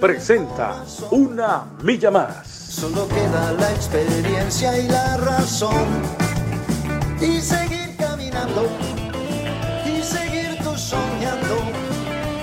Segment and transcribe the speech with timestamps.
[0.00, 2.46] presenta Una Milla Más.
[2.46, 6.02] Solo queda la experiencia y la razón.
[7.20, 8.68] Y seguir caminando,
[9.86, 11.56] y seguir tú soñando,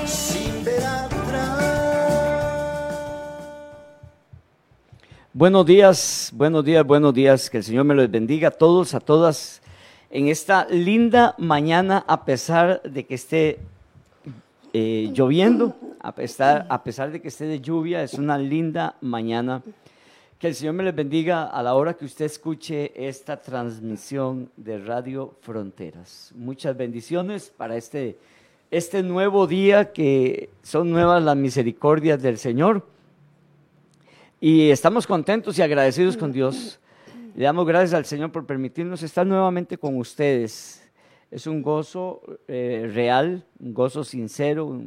[0.06, 1.60] sin ver atrás.
[5.32, 7.50] Buenos días, buenos días, buenos días.
[7.50, 9.62] Que el Señor me los bendiga a todos, a todas,
[10.10, 13.60] en esta linda mañana, a pesar de que esté
[14.76, 19.62] eh, lloviendo, a pesar, a pesar de que esté de lluvia, es una linda mañana.
[20.40, 24.80] Que el Señor me les bendiga a la hora que usted escuche esta transmisión de
[24.80, 26.34] Radio Fronteras.
[26.36, 28.18] Muchas bendiciones para este,
[28.72, 32.86] este nuevo día que son nuevas las misericordias del Señor.
[34.42, 36.80] Y estamos contentos y agradecidos con Dios.
[37.36, 40.83] Le damos gracias al Señor por permitirnos estar nuevamente con ustedes.
[41.34, 44.80] Es un gozo eh, real, un gozo sincero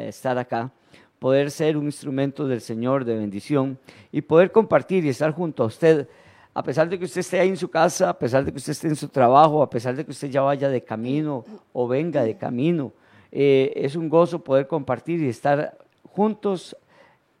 [0.00, 0.72] estar acá,
[1.20, 3.78] poder ser un instrumento del Señor de bendición
[4.10, 6.08] y poder compartir y estar junto a usted.
[6.54, 8.72] A pesar de que usted esté ahí en su casa, a pesar de que usted
[8.72, 12.24] esté en su trabajo, a pesar de que usted ya vaya de camino o venga
[12.24, 12.90] de camino,
[13.30, 16.76] eh, es un gozo poder compartir y estar juntos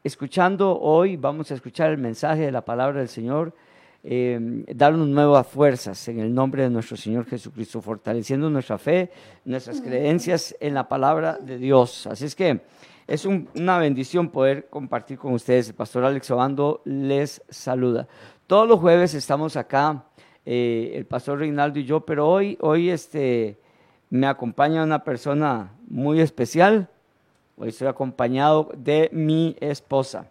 [0.04, 3.52] escuchando hoy, vamos a escuchar el mensaje de la palabra del Señor,
[4.04, 9.10] eh, darnos nuevas fuerzas en el nombre de nuestro Señor Jesucristo, fortaleciendo nuestra fe,
[9.44, 12.06] nuestras creencias en la palabra de Dios.
[12.06, 12.62] Así es que
[13.06, 15.68] es un- una bendición poder compartir con ustedes.
[15.68, 18.08] El pastor Alex Obando les saluda.
[18.46, 20.04] Todos los jueves estamos acá,
[20.44, 23.58] eh, el pastor Reinaldo y yo, pero hoy, hoy este,
[24.10, 26.88] me acompaña una persona muy especial.
[27.56, 30.26] Hoy estoy acompañado de mi esposa.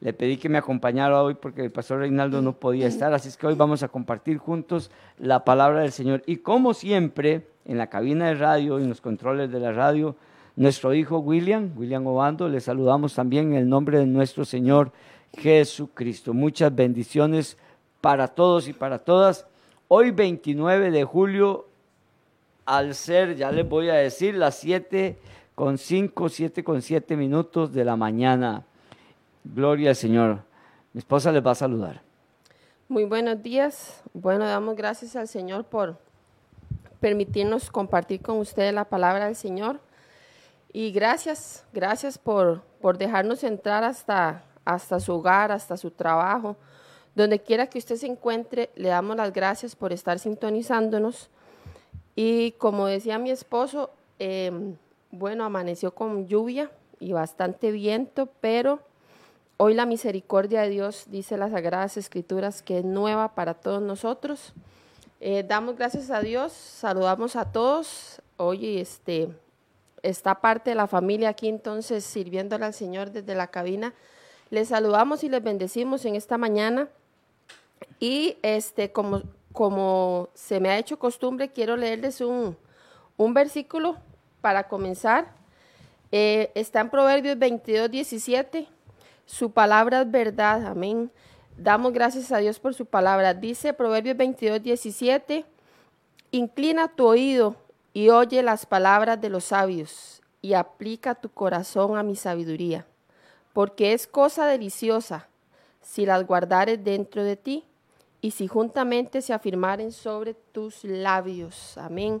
[0.00, 3.36] Le pedí que me acompañara hoy porque el pastor Reinaldo no podía estar, así es
[3.36, 6.22] que hoy vamos a compartir juntos la palabra del Señor.
[6.24, 10.16] Y como siempre, en la cabina de radio, en los controles de la radio,
[10.56, 14.90] nuestro hijo William, William Obando, le saludamos también en el nombre de nuestro Señor
[15.36, 16.32] Jesucristo.
[16.32, 17.58] Muchas bendiciones
[18.00, 19.46] para todos y para todas.
[19.88, 21.66] Hoy 29 de julio
[22.64, 25.18] al ser, ya les voy a decir, las 7
[25.54, 28.64] con 5, 7 con 7 minutos de la mañana.
[29.44, 30.42] Gloria al Señor.
[30.92, 32.02] Mi esposa les va a saludar.
[32.88, 34.02] Muy buenos días.
[34.12, 35.96] Bueno, damos gracias al Señor por
[37.00, 39.80] permitirnos compartir con ustedes la palabra del Señor.
[40.72, 46.56] Y gracias, gracias por, por dejarnos entrar hasta, hasta su hogar, hasta su trabajo.
[47.14, 51.30] Donde quiera que usted se encuentre, le damos las gracias por estar sintonizándonos.
[52.14, 54.74] Y como decía mi esposo, eh,
[55.10, 58.80] bueno, amaneció con lluvia y bastante viento, pero
[59.62, 64.54] Hoy la misericordia de Dios, dice las Sagradas Escrituras, que es nueva para todos nosotros.
[65.20, 68.22] Eh, damos gracias a Dios, saludamos a todos.
[68.38, 69.28] Hoy este,
[70.02, 73.92] está parte de la familia aquí entonces sirviéndole al Señor desde la cabina.
[74.48, 76.88] Les saludamos y les bendecimos en esta mañana.
[77.98, 82.56] Y este, como, como se me ha hecho costumbre, quiero leerles un,
[83.18, 83.98] un versículo
[84.40, 85.34] para comenzar.
[86.12, 88.79] Eh, está en Proverbios 22, 17.
[89.30, 91.08] Su palabra es verdad, amén.
[91.56, 93.32] Damos gracias a Dios por su palabra.
[93.32, 95.44] Dice Proverbios 22, 17,
[96.32, 97.54] inclina tu oído
[97.92, 102.86] y oye las palabras de los sabios y aplica tu corazón a mi sabiduría,
[103.52, 105.28] porque es cosa deliciosa
[105.80, 107.64] si las guardares dentro de ti
[108.20, 111.78] y si juntamente se afirmaren sobre tus labios.
[111.78, 112.20] Amén.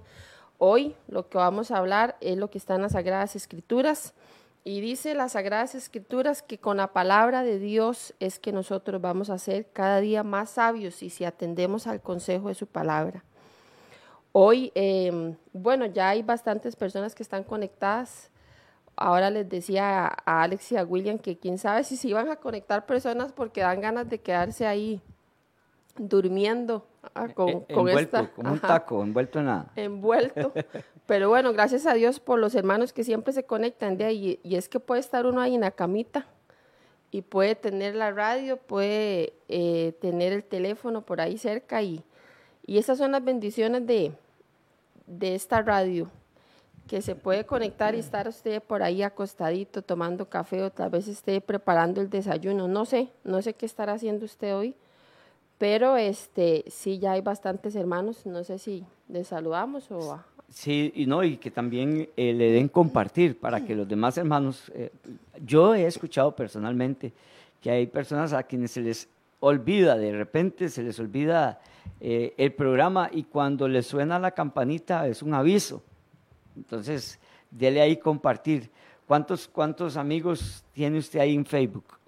[0.58, 4.14] Hoy lo que vamos a hablar es lo que está en las Sagradas Escrituras.
[4.62, 9.30] Y dice las Sagradas Escrituras que con la palabra de Dios es que nosotros vamos
[9.30, 13.24] a ser cada día más sabios y si atendemos al consejo de su palabra.
[14.32, 18.30] Hoy, eh, bueno, ya hay bastantes personas que están conectadas.
[18.96, 22.28] Ahora les decía a, a Alex y a William que quién sabe si se iban
[22.28, 25.00] a conectar personas porque dan ganas de quedarse ahí
[26.08, 28.32] durmiendo ah, con, Eh, con envuelto, esta.
[28.32, 29.70] como un taco, envuelto en nada.
[29.76, 30.52] envuelto.
[31.06, 34.40] Pero bueno, gracias a Dios por los hermanos que siempre se conectan de ahí.
[34.42, 36.26] Y es que puede estar uno ahí en la camita
[37.10, 41.82] y puede tener la radio, puede eh, tener el teléfono por ahí cerca.
[41.82, 42.04] Y,
[42.64, 44.12] y esas son las bendiciones de,
[45.06, 46.08] de esta radio,
[46.86, 51.08] que se puede conectar y estar usted por ahí acostadito tomando café o tal vez
[51.08, 52.68] esté preparando el desayuno.
[52.68, 54.76] No sé, no sé qué estará haciendo usted hoy,
[55.60, 58.24] pero este sí ya hay bastantes hermanos.
[58.24, 60.18] No sé si les saludamos o
[60.48, 64.72] Sí, y no, y que también eh, le den compartir para que los demás hermanos,
[64.74, 64.90] eh,
[65.44, 67.12] yo he escuchado personalmente
[67.60, 69.06] que hay personas a quienes se les
[69.38, 71.60] olvida, de repente se les olvida
[72.00, 75.82] eh, el programa y cuando les suena la campanita es un aviso.
[76.56, 77.20] Entonces,
[77.50, 78.70] dele ahí compartir.
[79.06, 81.98] ¿Cuántos, cuántos amigos tiene usted ahí en Facebook?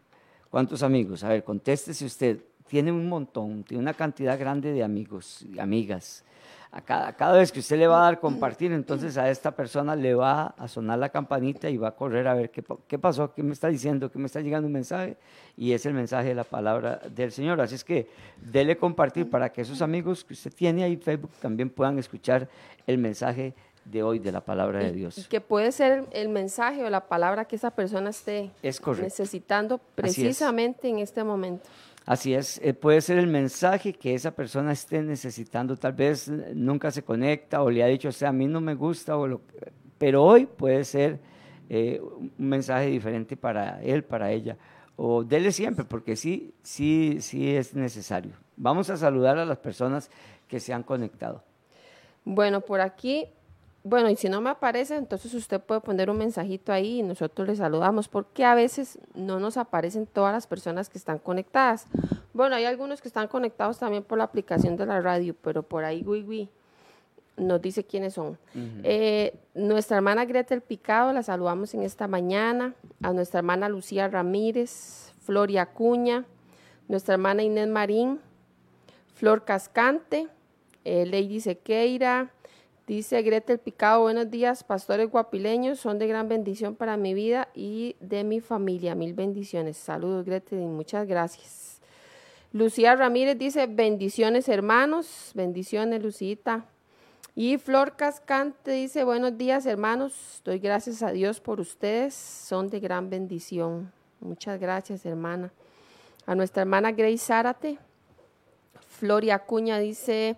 [0.49, 1.23] ¿Cuántos amigos?
[1.23, 2.39] A ver, contéstese usted.
[2.73, 6.25] Tiene un montón, tiene una cantidad grande de amigos y amigas.
[6.71, 9.95] A cada, cada vez que usted le va a dar compartir, entonces a esta persona
[9.95, 12.99] le va a sonar la campanita y va a correr a ver qué, pa- qué
[12.99, 15.19] pasó, qué me está diciendo, qué me está llegando un mensaje.
[15.55, 17.61] Y es el mensaje de la palabra del Señor.
[17.61, 18.09] Así es que
[18.41, 22.49] dele compartir para que esos amigos que usted tiene ahí en Facebook también puedan escuchar
[22.87, 23.53] el mensaje
[23.85, 25.27] de hoy de la palabra de y Dios.
[25.29, 29.81] que puede ser el mensaje o la palabra que esa persona esté Es necesitando es.
[29.95, 31.69] precisamente en este momento.
[32.05, 35.77] Así es, eh, puede ser el mensaje que esa persona esté necesitando.
[35.77, 38.61] Tal vez eh, nunca se conecta o le ha dicho, o sea, a mí no
[38.61, 39.41] me gusta, o lo,
[39.99, 41.21] pero hoy puede ser
[41.69, 44.57] eh, un mensaje diferente para él, para ella.
[44.97, 48.33] O dele siempre, porque sí, sí, sí es necesario.
[48.57, 50.11] Vamos a saludar a las personas
[50.49, 51.45] que se han conectado.
[52.25, 53.27] Bueno, por aquí,
[53.85, 57.49] bueno, y si no me aparece, entonces usted puede poner un mensajito ahí y nosotros
[57.49, 61.87] le saludamos, porque a veces no nos aparecen todas las personas que están conectadas.
[62.33, 65.85] Bueno, hay algunos que están conectados también por la aplicación de la radio, pero por
[65.85, 66.49] ahí, Gui
[67.37, 68.39] nos dice quiénes son.
[68.85, 72.75] Eh, nuestra hermana Gretel Picado, la saludamos en esta mañana.
[73.03, 76.25] A nuestra hermana Lucía Ramírez, Floria Acuña,
[76.89, 78.21] nuestra hermana Inés Marín,
[79.15, 80.29] Flor Cascante,
[80.85, 82.31] eh, Lady Sequeira,
[82.87, 87.97] dice Gretel Picado, buenos días, pastores guapileños, son de gran bendición para mi vida y
[88.01, 88.95] de mi familia.
[88.95, 89.77] Mil bendiciones.
[89.77, 91.81] Saludos, Gretel, y muchas gracias.
[92.53, 96.67] Lucía Ramírez dice, bendiciones hermanos, bendiciones Lucita.
[97.35, 102.79] Y Flor Cascante dice, buenos días hermanos, doy gracias a Dios por ustedes, son de
[102.79, 103.91] gran bendición.
[104.21, 105.51] Muchas gracias hermana.
[106.27, 107.79] A nuestra hermana Grace Zárate,
[108.87, 110.37] Floria Acuña dice,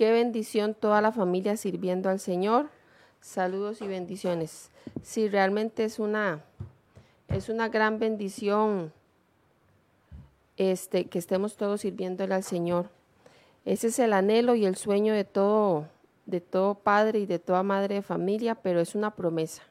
[0.00, 2.70] qué bendición toda la familia sirviendo al Señor.
[3.20, 4.70] Saludos y bendiciones.
[5.02, 6.42] Sí, realmente es una,
[7.28, 8.94] es una gran bendición
[10.56, 12.88] este, que estemos todos sirviéndole al Señor.
[13.66, 15.84] Ese es el anhelo y el sueño de todo,
[16.24, 19.64] de todo padre y de toda madre de familia, pero es una promesa.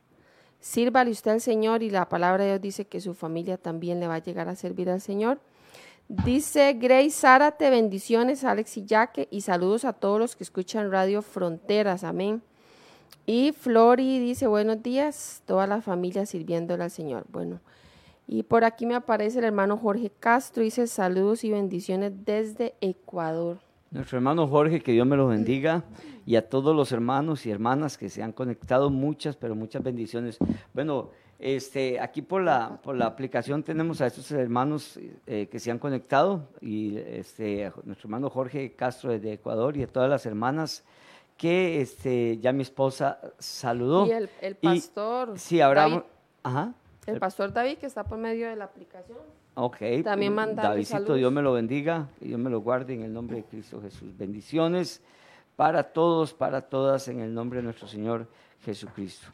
[0.59, 4.05] Sírvale usted al Señor y la palabra de Dios dice que su familia también le
[4.05, 5.39] va a llegar a servir al Señor.
[6.11, 11.21] Dice Grace Zárate, bendiciones Alex y Yaque y saludos a todos los que escuchan Radio
[11.21, 12.41] Fronteras, amén.
[13.27, 17.25] Y Flori dice, buenos días, toda la familia sirviéndole al Señor.
[17.31, 17.59] Bueno,
[18.27, 23.59] y por aquí me aparece el hermano Jorge Castro, dice saludos y bendiciones desde Ecuador.
[23.91, 25.83] Nuestro hermano Jorge, que Dios me lo bendiga,
[26.25, 30.39] y a todos los hermanos y hermanas que se han conectado, muchas, pero muchas bendiciones.
[30.73, 35.71] Bueno, este, aquí por la, por la aplicación tenemos a estos hermanos eh, que se
[35.71, 40.25] han conectado, y este, a nuestro hermano Jorge Castro desde Ecuador, y a todas las
[40.25, 40.83] hermanas
[41.37, 44.05] que este, ya mi esposa saludó.
[44.07, 45.83] Y el, el Y- pastor, Sí, ahora...
[45.83, 46.01] David,
[46.43, 46.73] Ajá.
[47.05, 49.17] el pastor David que está por medio de la aplicación.
[49.55, 49.77] Ok.
[50.03, 51.17] También mandarle Davidcito, saludos.
[51.17, 54.17] Dios me lo bendiga, y Dios me lo guarde en el nombre de Cristo Jesús.
[54.17, 55.01] Bendiciones
[55.55, 58.27] para todos, para todas, en el nombre de nuestro Señor
[58.65, 59.27] Jesucristo.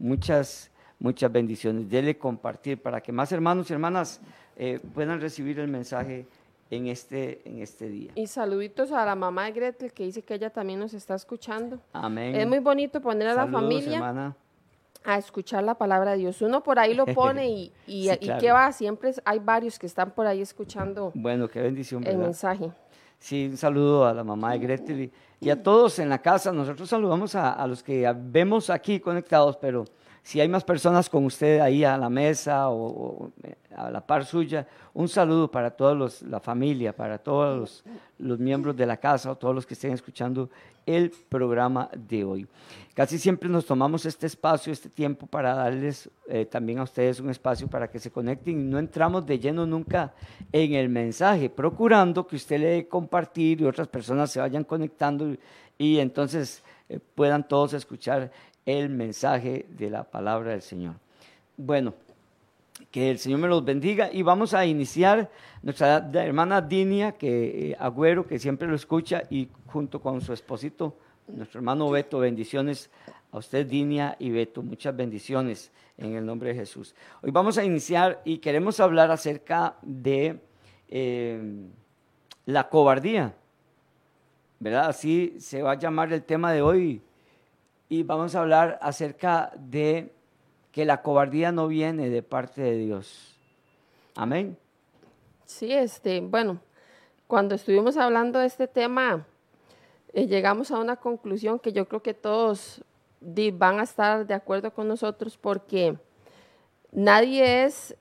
[0.00, 0.70] Muchas,
[1.02, 1.88] muchas bendiciones.
[1.90, 4.20] Dele compartir para que más hermanos y hermanas
[4.56, 6.26] eh, puedan recibir el mensaje
[6.70, 8.12] en este, en este día.
[8.14, 11.78] Y saluditos a la mamá de Gretel que dice que ella también nos está escuchando.
[11.92, 12.34] Amén.
[12.36, 14.36] Es muy bonito poner a la Saludos, familia hermana.
[15.04, 16.40] a escuchar la palabra de Dios.
[16.40, 18.40] Uno por ahí lo pone y, y, Sí, y claro.
[18.40, 22.24] qué va, siempre hay varios que están por ahí escuchando Bueno, qué bendición, el ¿verdad?
[22.24, 22.70] mensaje.
[23.18, 26.52] Sí, un saludo a la mamá de Gretel y, y a todos en la casa.
[26.52, 29.84] Nosotros saludamos a, a los que vemos aquí conectados, pero
[30.22, 34.24] si hay más personas con usted ahí a la mesa o, eh, a la par
[34.24, 37.82] suya, un saludo para toda la familia, para todos
[38.18, 40.48] los, miembros de la casa o todos los que estén escuchando
[40.86, 42.46] el programa de hoy.
[42.94, 47.30] Casi siempre nos tomamos este espacio, este tiempo para darles eh, también a ustedes un
[47.30, 50.12] espacio para que se conecten y no entramos de lleno nunca
[50.52, 55.34] en el mensaje, procurando que usted le dé compartir y otras personas se vayan conectando
[55.82, 58.30] y entonces eh, puedan todos escuchar
[58.64, 60.94] el mensaje de la palabra del Señor.
[61.56, 61.92] Bueno,
[62.92, 65.28] que el Señor me los bendiga y vamos a iniciar
[65.60, 70.96] nuestra hermana Dinia, que eh, Agüero, que siempre lo escucha y junto con su esposito,
[71.26, 72.88] nuestro hermano Beto, bendiciones
[73.32, 74.62] a usted, Dinia y Beto.
[74.62, 76.94] Muchas bendiciones en el nombre de Jesús.
[77.22, 80.38] Hoy vamos a iniciar y queremos hablar acerca de
[80.88, 81.42] eh,
[82.46, 83.34] la cobardía.
[84.62, 84.90] ¿Verdad?
[84.90, 87.02] Así se va a llamar el tema de hoy.
[87.88, 90.12] Y vamos a hablar acerca de
[90.70, 93.40] que la cobardía no viene de parte de Dios.
[94.14, 94.56] Amén.
[95.46, 96.60] Sí, este, bueno,
[97.26, 99.26] cuando estuvimos hablando de este tema,
[100.12, 102.84] eh, llegamos a una conclusión que yo creo que todos
[103.54, 105.98] van a estar de acuerdo con nosotros porque
[106.92, 107.96] nadie es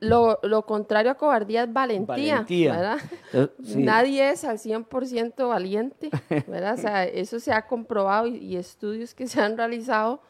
[0.00, 2.98] lo, contrario a cobardía es valentía, ¿verdad?
[3.32, 6.10] Eh, nadie es al 100% valiente,
[6.46, 6.74] ¿verdad?
[6.74, 10.20] O sea, eso se ha comprobado y, estudios que se han realizado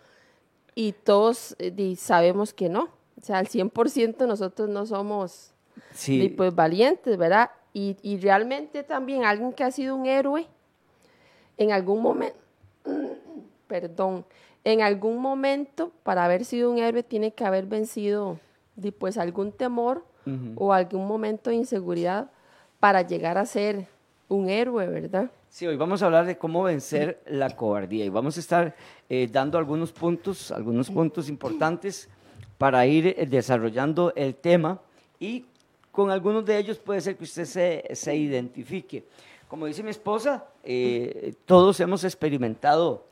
[0.75, 2.91] y todos eh, sabemos que no.
[3.21, 5.53] O sea, al 100% nosotros no somos
[6.37, 7.51] pues, valientes, ¿verdad?
[7.73, 10.47] Y, y realmente también alguien que ha sido un héroe
[11.59, 12.39] en algún momento,
[13.67, 14.25] perdón,
[14.65, 18.39] en algún momento para haber sido un héroe tiene que haber vencido
[18.99, 20.05] pues algún temor
[20.57, 22.31] o algún momento de inseguridad
[22.81, 23.87] para llegar a ser
[24.29, 25.31] un héroe, ¿verdad?
[25.49, 28.75] Sí, hoy vamos a hablar de cómo vencer la cobardía y vamos a estar
[29.09, 32.09] eh, dando algunos puntos, algunos puntos importantes
[32.59, 34.81] para ir eh, desarrollando el tema
[35.19, 35.47] y
[35.93, 39.05] con algunos de ellos puede ser que usted se, se identifique.
[39.49, 43.07] Como dice mi esposa, eh, todos hemos experimentado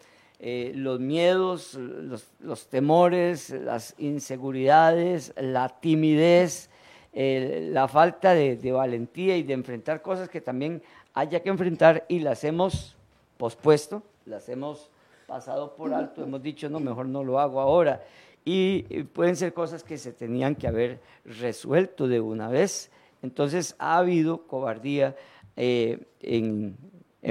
[0.47, 6.69] eh, los miedos, los, temores, las inseguridades, la timidez,
[7.15, 10.83] la falta de, valentía y de enfrentar cosas que también
[11.15, 12.95] haya que enfrentar y las hemos
[13.39, 14.91] pospuesto, las hemos
[15.27, 18.05] pasado por alto, hemos dicho, no, mejor no lo hago ahora.
[18.45, 18.83] Y
[19.15, 22.91] pueden ser cosas que se tenían que haber resuelto de una vez.
[23.23, 25.17] Entonces ha habido cobardía,
[25.57, 26.77] eh, en,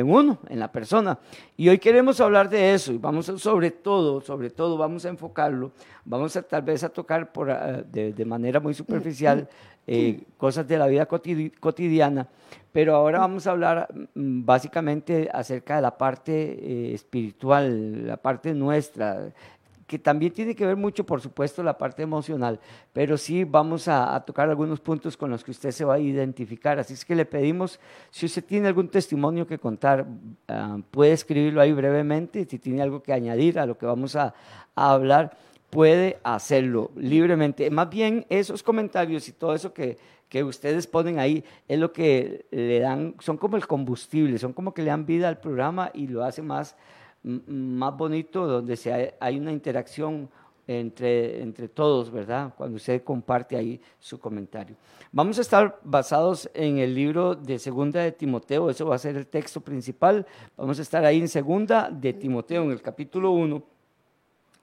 [0.02, 1.20] uno, en la persona.
[1.56, 5.10] Y hoy queremos hablar de eso y vamos a, sobre todo, sobre todo vamos a
[5.10, 5.72] enfocarlo,
[6.06, 9.48] vamos a tal vez a tocar por, ah, de, manera muy superficial
[9.88, 12.28] eh, cosas de la vida cotidiana,
[12.72, 18.54] pero ahora vamos a hablar mm, básicamente acerca de la parte eh, espiritual, la parte
[18.54, 19.32] nuestra,
[19.88, 22.60] que también tiene que ver mucho, por supuesto, la parte emocional,
[22.94, 26.80] pero sí vamos a, tocar algunos puntos con los que usted se va a identificar.
[26.80, 30.06] Así es que le pedimos, si usted tiene algún testimonio que contar,
[30.48, 34.34] ah, puede escribirlo ahí brevemente, si tiene algo que añadir a lo que vamos a,
[34.76, 35.38] hablar,
[35.70, 37.70] puede hacerlo libremente.
[37.70, 39.98] Más bien, esos comentarios y todo eso que,
[40.30, 44.74] que ustedes ponen ahí es lo que le dan, son como el combustible, son como
[44.74, 46.76] que le dan vida al programa y lo hace más
[47.24, 50.30] más bonito, donde hay, una interacción
[50.68, 52.54] entre, entre todos, ¿verdad?
[52.58, 54.76] Cuando usted comparte ahí su comentario.
[55.12, 59.16] Vamos a estar basados en el libro de Segunda de Timoteo, eso va a ser
[59.16, 60.26] el texto principal.
[60.58, 63.64] Vamos a estar ahí en Segunda de Timoteo, en el capítulo 1,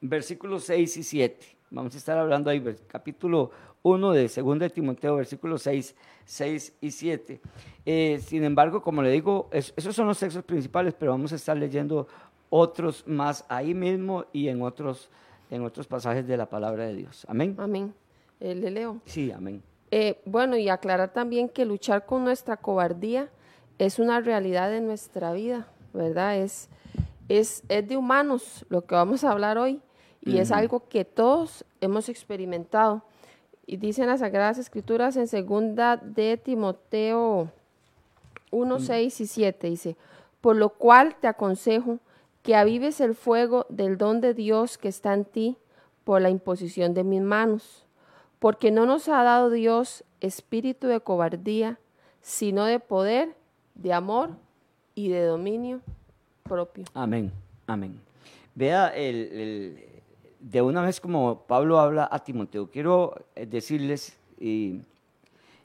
[0.01, 1.47] versículos 6 y 7.
[1.71, 3.53] Vamos a estar hablando ahí, capítulo
[3.83, 7.41] 1 de Segunda de Timoteo, versículos 6, 6 y 7.
[7.87, 11.57] Eh, sin embargo, como le digo, esos son los textos principales, pero vamos a estar
[11.57, 12.07] leyendo
[12.51, 15.09] otros más ahí mismo y en otros,
[15.51, 17.25] en otros pasajes de la palabra de Dios.
[17.29, 17.55] Amén.
[17.59, 17.95] Amén.
[18.41, 19.01] Eh, ¿Le leo?
[19.07, 19.63] Sí, amén.
[19.93, 23.29] Eh, bueno, y aclarar también que luchar con nuestra cobardía
[23.79, 26.37] es una realidad de nuestra vida, ¿verdad?
[26.37, 26.69] Es,
[27.29, 29.81] es, es de humanos lo que vamos a hablar hoy
[30.23, 33.03] y es algo que todos hemos experimentado.
[33.67, 37.51] Y dicen las Sagradas Escrituras en segunda de Timoteo
[38.51, 39.97] 1, 6 y 7, dice,
[40.41, 41.99] por lo cual te aconsejo
[42.51, 45.57] que avives el fuego del don de Dios que está en ti
[46.03, 47.87] por la imposición de mis manos,
[48.41, 51.79] porque no nos ha dado Dios espíritu de cobardía,
[52.23, 53.37] sino de poder,
[53.77, 54.31] de amor
[54.97, 55.81] y de dominio
[56.43, 56.87] propio.
[56.93, 57.31] Amén,
[57.69, 58.01] amén.
[58.57, 59.85] Vea, el,
[60.41, 64.81] de una vez como Pablo habla a Timoteo, quiero eh, decirles, y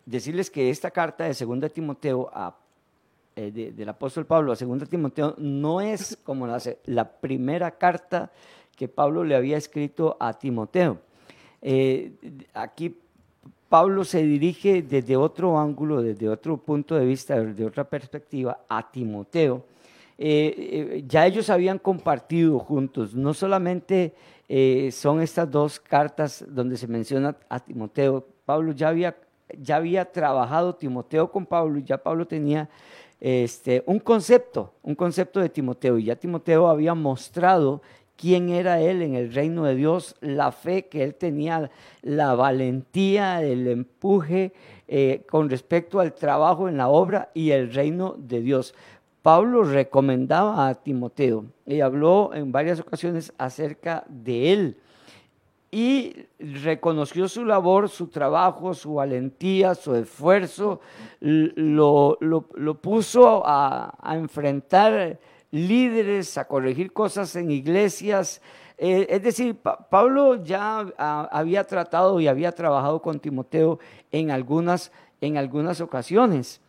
[0.05, 2.55] decirles que esta carta de 2 Timoteo a
[3.37, 8.31] eh, del apóstol Pablo a 2 Timoteo no es como la, la, primera carta
[8.77, 10.99] que Pablo le había escrito a Timoteo.
[11.61, 12.13] Eh,
[12.53, 12.95] aquí
[13.67, 18.89] Pablo se dirige desde otro ángulo, desde otro punto de vista, desde otra perspectiva a
[18.89, 19.65] Timoteo.
[20.17, 24.13] Eh, ya ellos habían compartido juntos, no solamente
[24.93, 29.17] son estas dos cartas donde se menciona a Timoteo, Pablo ya había,
[29.59, 32.69] ya había trabajado Timoteo con Pablo y ya Pablo tenía
[33.19, 35.97] este, un concepto, un concepto de Timoteo.
[35.97, 37.81] Y ya Timoteo había mostrado
[38.15, 41.69] quién era él en el reino de Dios, la fe que él tenía,
[42.01, 44.53] la valentía, el empuje
[44.87, 48.73] eh, con respecto al trabajo en la obra y el reino de Dios.
[49.21, 54.77] Pablo recomendaba a Timoteo y habló en varias ocasiones acerca de él
[55.75, 60.79] y reconoció su labor, su trabajo, su valentía, su esfuerzo,
[61.19, 62.17] lo,
[62.81, 65.19] puso a, enfrentar
[65.51, 68.41] líderes, a corregir cosas en iglesias.
[68.77, 69.57] Eh, es decir,
[69.89, 70.79] Pablo ya
[71.29, 73.77] había tratado y había trabajado con Timoteo
[74.13, 76.61] en algunas, en algunas ocasiones.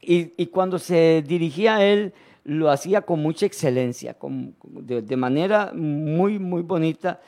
[0.00, 4.16] Y, cuando se dirigía a él, lo hacía con mucha excelencia,
[4.62, 7.20] de, de manera muy, muy bonita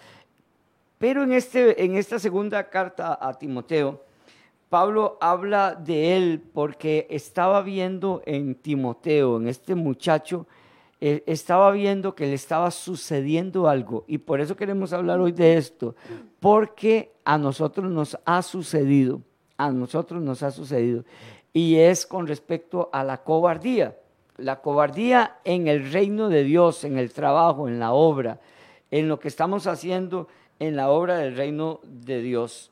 [0.99, 4.03] pero en, este, en esta segunda carta a Timoteo,
[4.69, 10.47] Pablo habla de él porque estaba viendo en Timoteo, en este muchacho,
[11.01, 14.05] eh, estaba viendo que le estaba sucediendo algo.
[14.09, 15.95] Y por eso queremos hablar hoy de esto,
[16.41, 19.23] porque a nosotros nos ha sucedido,
[19.57, 21.05] a nosotros nos ha sucedido.
[21.53, 23.97] Y es con respecto a la cobardía.
[24.37, 28.41] La cobardía en el reino de Dios, en el trabajo, en la obra,
[28.91, 30.29] en lo que estamos haciendo
[30.59, 32.71] en la obra del reino de Dios.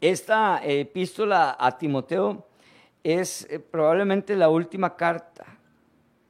[0.00, 2.44] Esta epístola a Timoteo
[3.02, 5.46] es eh, probablemente la última carta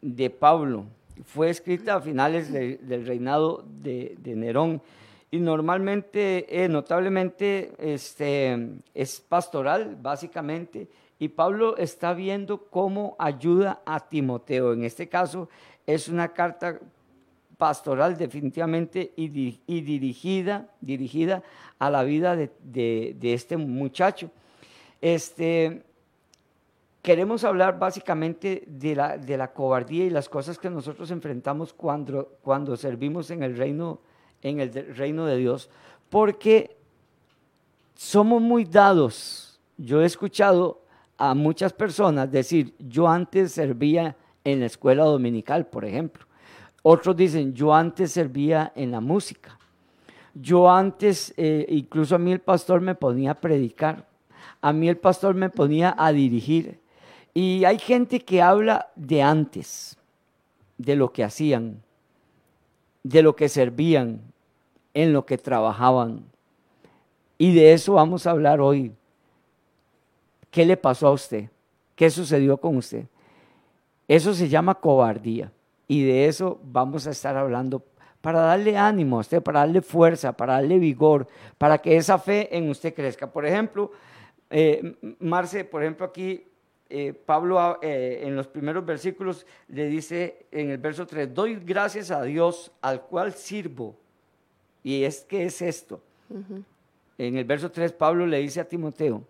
[0.01, 0.85] de Pablo.
[1.25, 4.83] Fue escrita a finales del reinado de, Nerón
[5.31, 10.89] y normalmente, eh, notablemente, este, es pastoral, básicamente,
[11.19, 14.75] y Pablo está viendo cómo ayuda a Timoteo.
[14.75, 15.49] En este caso,
[15.87, 16.79] es una carta
[17.59, 21.43] pastoral definitivamente y, dirigida, dirigida
[21.79, 24.31] a la vida de, este muchacho.
[25.01, 25.83] Este,
[27.03, 32.37] queremos hablar básicamente de la, de la, cobardía y las cosas que nosotros enfrentamos cuando,
[32.43, 34.01] cuando servimos en el, reino,
[34.43, 35.71] en el reino de Dios,
[36.11, 36.77] porque
[37.95, 39.59] somos muy dados.
[39.79, 40.83] Yo he escuchado
[41.17, 46.26] a muchas personas decir, yo antes servía en la escuela dominical, por ejemplo.
[46.89, 49.59] Otros dicen, yo antes servía en la música.
[50.35, 54.07] Yo antes, eh, incluso a mí el pastor me ponía a predicar.
[54.61, 56.79] A mí el pastor me ponía a dirigir.
[57.35, 59.99] Y hay gente que habla de antes,
[60.79, 61.83] de lo que hacían,
[63.03, 64.21] de lo que servían,
[64.95, 66.25] en lo que trabajaban.
[67.37, 68.93] Y de eso vamos a hablar hoy.
[70.53, 71.51] ¿Qué le pasó a usted?
[71.97, 73.07] ¿Qué sucedió con usted?
[74.07, 75.51] Eso se llama cobardía.
[75.89, 77.83] Y de eso vamos a estar hablando
[78.21, 82.57] para darle ánimo a usted, para darle fuerza, para darle vigor, para que esa fe
[82.57, 83.31] en usted crezca.
[83.31, 83.93] Por ejemplo,
[84.51, 86.45] eh, Marce, por ejemplo, aquí
[86.89, 92.11] eh, Pablo eh, en los primeros versículos le dice en el verso 3, doy gracias
[92.11, 93.97] a Dios al cual sirvo.
[94.83, 96.01] Y es que es esto.
[97.19, 99.23] En el verso 3 Pablo le dice a Timoteo,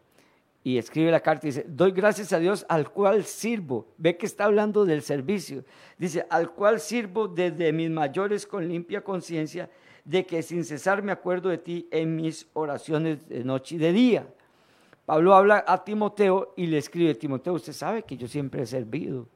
[0.67, 3.87] y escribe la carta y dice, doy gracias a Dios al cual sirvo.
[3.99, 5.65] Ve que está hablando del servicio.
[5.97, 9.71] Dice, al cual sirvo desde mis mayores con limpia conciencia
[10.05, 13.93] de que sin cesar me acuerdo de ti en mis oraciones de noche y de
[13.93, 14.27] día.
[15.05, 19.29] Pablo habla a Timoteo y le escribe, Timoteo, usted sabe que yo siempre he servido.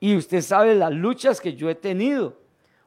[0.00, 2.38] Y usted sabe las luchas que yo he tenido.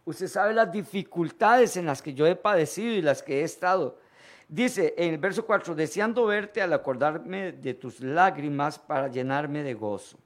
[0.06, 4.00] Usted sabe las dificultades en las que yo he padecido y las que he estado.
[4.48, 9.74] Dice en el verso 4, deseando verte al acordarme de tus lágrimas para llenarme de
[9.74, 10.18] gozo.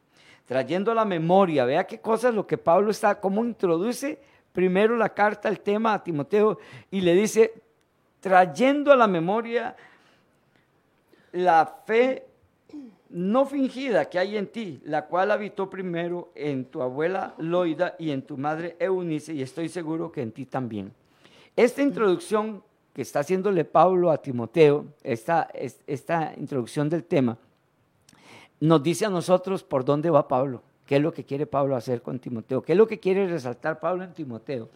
[0.45, 4.19] Trayendo a la memoria, vea qué cosas lo que Pablo está, cómo introduce
[4.51, 6.59] primero la carta, el tema a Timoteo
[6.91, 7.53] y le dice,
[8.19, 9.75] trayendo a la memoria
[11.31, 12.25] la fe
[13.09, 18.11] no fingida que hay en ti, la cual habitó primero en tu abuela Loida y
[18.11, 20.93] en tu madre Eunice, y estoy seguro que en ti también.
[21.55, 22.63] Esta introducción
[22.99, 25.47] que está haciéndole Pablo a Timoteo, esta,
[25.87, 27.37] esta introducción del tema,
[28.59, 32.01] nos dice a nosotros por dónde va Pablo, qué es lo que quiere Pablo hacer
[32.01, 34.67] con Timoteo, qué es lo que quiere resaltar Pablo en Timoteo.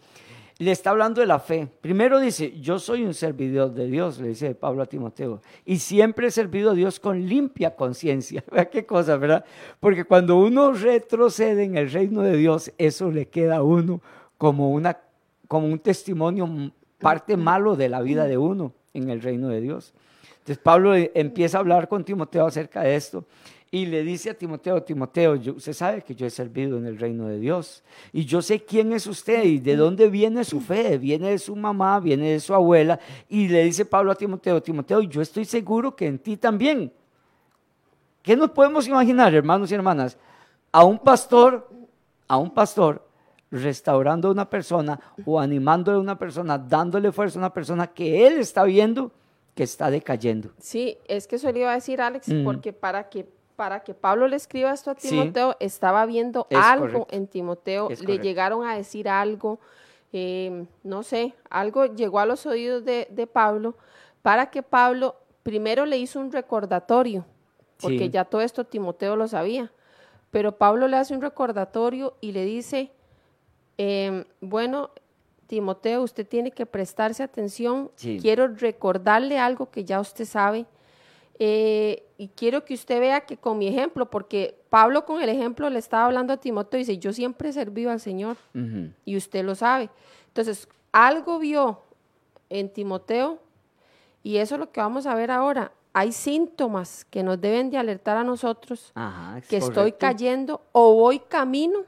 [0.56, 1.68] Le está hablando de la fe.
[1.82, 6.28] Primero dice, yo soy un servidor de Dios, le dice Pablo a Timoteo, y siempre
[6.28, 8.42] he servido a Dios con limpia conciencia.
[8.50, 9.44] Vea qué cosa, ¿verdad?
[9.80, 14.00] Porque cuando uno retrocede en el reino de Dios, eso le queda a uno
[14.38, 14.98] como, una,
[15.46, 16.72] como un testimonio
[17.04, 19.92] parte malo de la vida de uno en el reino de Dios.
[20.38, 23.26] Entonces Pablo empieza a hablar con Timoteo acerca de esto
[23.70, 27.28] y le dice a Timoteo, Timoteo, usted sabe que yo he servido en el reino
[27.28, 31.28] de Dios y yo sé quién es usted y de dónde viene su fe, viene
[31.28, 35.20] de su mamá, viene de su abuela y le dice Pablo a Timoteo, Timoteo, yo
[35.20, 36.90] estoy seguro que en ti también.
[38.22, 40.16] ¿Qué nos podemos imaginar, hermanos y hermanas?
[40.72, 41.68] A un pastor,
[42.26, 43.03] a un pastor
[43.62, 48.26] restaurando a una persona o animándole a una persona, dándole fuerza a una persona que
[48.26, 49.10] él está viendo
[49.54, 50.50] que está decayendo.
[50.58, 54.26] Sí, es que eso le iba a decir Alex, porque para que para que Pablo
[54.26, 55.10] le escriba esto a Sí.
[55.10, 57.06] Timoteo, estaba viendo Es algo correcto.
[57.16, 58.22] en Timoteo, le correcto.
[58.24, 59.60] llegaron a decir algo,
[60.12, 63.76] eh, no sé, algo llegó a los oídos de, de Pablo,
[64.22, 65.14] para que Pablo
[65.44, 67.24] primero le hizo un recordatorio,
[67.80, 68.10] porque Sí.
[68.10, 69.70] ya todo esto Timoteo lo sabía,
[70.32, 72.90] pero Pablo le hace un recordatorio y le dice,
[73.78, 74.90] eh, bueno,
[75.46, 78.18] Timoteo, usted tiene que prestarse atención, Sí.
[78.20, 80.66] quiero recordarle algo que ya usted sabe.
[81.40, 85.68] Eh, y quiero que usted vea que con mi ejemplo, porque Pablo con el ejemplo
[85.68, 88.36] le estaba hablando a Timoteo y dice, yo siempre he servido al Señor
[89.04, 89.90] y usted lo sabe.
[90.28, 91.80] Entonces, algo vio
[92.50, 93.40] en Timoteo
[94.22, 95.72] y eso es lo que vamos a ver ahora.
[95.96, 100.94] Hay síntomas que nos deben de alertar a nosotros Ajá, es que estoy cayendo o
[100.94, 101.84] voy camino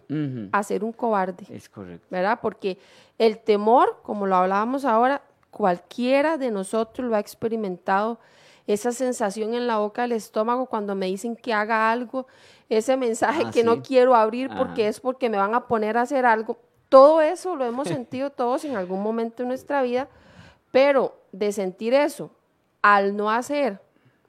[0.53, 1.45] a ser un cobarde.
[1.51, 2.07] Es correcto.
[2.09, 2.39] ¿verdad?
[2.41, 2.79] Porque
[3.19, 8.21] el temor, como lo hablábamos ahora, cualquiera de nosotros lo ha experimentado.
[8.69, 12.29] Esa sensación en la boca del estómago cuando me dicen que haga algo,
[12.69, 16.03] ese mensaje Ah, que no quiero abrir porque es porque me van a poner a
[16.03, 16.59] hacer algo.
[16.89, 20.09] Todo eso lo hemos sentido todos en algún momento de nuestra vida,
[20.71, 22.31] pero de sentir eso,
[22.83, 23.81] al no hacer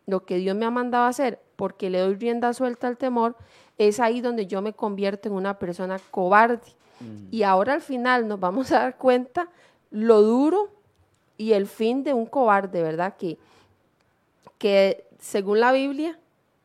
[0.07, 3.35] lo que Dios me ha mandado a hacer, porque le doy rienda suelta al temor,
[3.77, 6.75] es ahí donde yo me convierto en una persona cobarde.
[7.29, 9.49] Y ahora al final nos vamos a dar cuenta
[9.91, 10.69] lo duro
[11.37, 13.15] y el fin de un cobarde, ¿verdad?
[13.17, 13.37] Que,
[14.57, 16.17] que según la Biblia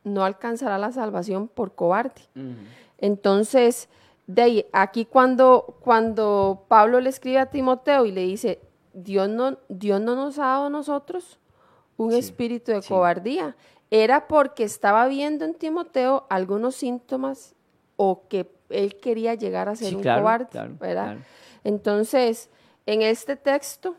[0.05, 2.23] no alcanzará la salvación por cobarde.
[2.35, 2.55] Ujú.
[2.97, 3.89] Entonces,
[4.27, 8.61] de ahí, aquí cuando, cuando Pablo le escribe a Timoteo y le dice,
[8.95, 11.39] Dios no, Dios no nos ha dado a nosotros
[12.05, 12.89] un Sí, espíritu de sí.
[12.89, 13.57] cobardía,
[13.91, 17.55] era porque estaba viendo en Timoteo algunos síntomas
[17.97, 21.05] o que él quería llegar a ser Sí, un claro, cobarde, claro, ¿verdad?
[21.05, 21.21] claro.
[21.65, 22.49] Entonces,
[22.87, 23.95] en este texto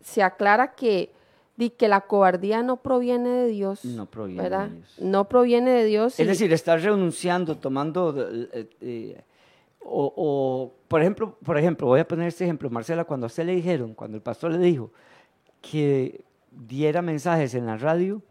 [0.00, 1.12] se aclara que,
[1.56, 4.68] di que la cobardía no proviene de Dios, No proviene ¿verdad?
[4.68, 4.94] de Dios.
[4.98, 6.18] No proviene de Dios.
[6.18, 8.14] Es y- decir, estás renunciando, tomando,
[8.52, 9.22] eh, eh,
[9.84, 13.44] o, o, por ejemplo, por ejemplo, voy a poner este ejemplo, Marcela, cuando a usted
[13.46, 14.90] le dijeron, cuando el pastor le dijo
[15.60, 18.22] que diera mensajes en la radio,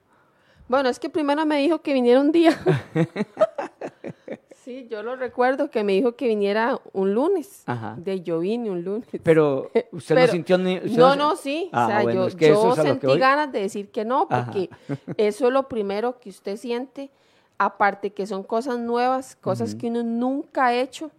[0.67, 2.57] Bueno, es que primero me dijo que viniera un día.
[4.63, 7.63] sí, yo lo recuerdo que me dijo que viniera un lunes.
[7.65, 7.95] Ajá.
[7.97, 9.07] De yo vine un lunes.
[9.23, 10.77] pero usted no sintió ni...
[10.77, 11.69] usted No, no, sí.
[11.73, 14.45] Ah, o sea, bueno, yo, es que sentí ganas de decir que no, Ajá.
[14.45, 14.69] porque
[15.17, 17.11] eso es lo primero que usted siente.
[17.57, 21.11] Aparte que son cosas nuevas, cosas que uno nunca ha hecho.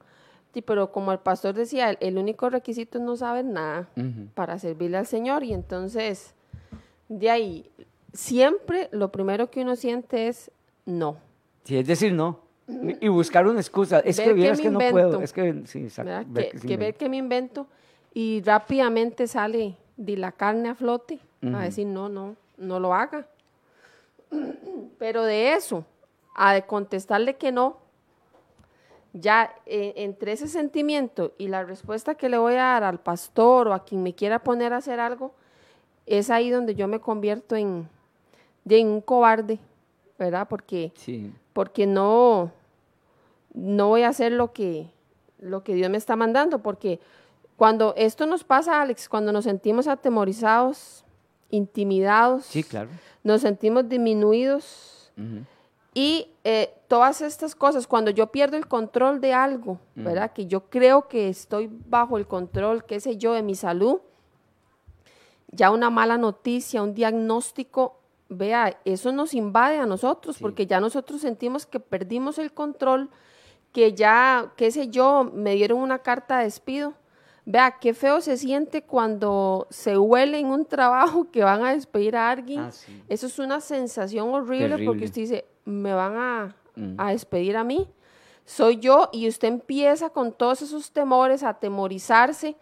[0.53, 3.89] Sí, pero como el pastor decía, el, único requisito es no saber nada
[4.35, 5.45] para servirle al Señor.
[5.45, 6.35] Y entonces,
[7.19, 7.71] de ahí,
[8.13, 10.51] siempre lo primero que uno siente es
[10.87, 11.19] no.
[11.65, 12.41] Sí, es decir, no.
[13.01, 14.01] Y buscar una excusa.
[14.01, 15.21] Es Ver que vieras me que no puedo.
[15.21, 16.33] Es que, sí, exacto.
[16.33, 17.67] ver que, que que ver que me invento
[18.15, 23.27] y rápidamente sale de la carne a flote a decir no, no, no lo haga.
[24.99, 25.85] Pero de eso,
[26.35, 27.79] a de contestarle que no,
[29.13, 33.69] ya eh, entre ese sentimiento y la respuesta que le voy a dar al pastor
[33.69, 35.35] o a quien me quiera poner a hacer algo,
[36.07, 37.89] es ahí donde yo me convierto en,
[38.65, 39.59] de- un cobarde,
[40.19, 40.47] ¿verdad?
[40.49, 41.33] Porque Sí.
[41.53, 42.51] porque no,
[43.55, 44.89] no voy a hacer lo que,
[45.39, 46.99] lo que Dios me está mandando, porque
[47.57, 51.05] cuando esto nos pasa, Alex, cuando nos sentimos atemorizados,
[51.51, 52.89] intimidados, Sí, claro.
[53.23, 55.13] nos sentimos disminuidos
[55.95, 60.33] y eh, todas estas cosas, cuando yo pierdo el control de algo, ¿verdad?
[60.33, 64.01] Que yo creo que estoy bajo el control, qué sé yo, de mi salud,
[65.53, 70.43] ya una mala noticia, un diagnóstico, vea, eso nos invade a nosotros, Sí.
[70.43, 73.11] porque ya nosotros sentimos que perdimos el control,
[73.73, 76.95] que ya, qué sé yo, me dieron una carta de despido.
[77.45, 82.17] Vea, qué feo se siente cuando se huele en un trabajo que van a despedir
[82.17, 82.61] a alguien.
[82.61, 83.03] Ah, sí.
[83.09, 84.87] Eso es una sensación horrible Terrible.
[84.87, 86.95] porque usted dice, me van a, Mm.
[86.99, 87.89] a despedir a mí.
[88.47, 92.57] Soy yo y usted empieza con todos esos temores a atemorizarse,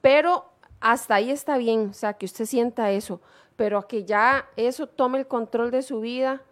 [0.00, 0.44] pero
[0.80, 3.20] hasta ahí está bien, o sea, que usted sienta eso,
[3.56, 6.42] pero a que ya eso tome el control de su vida,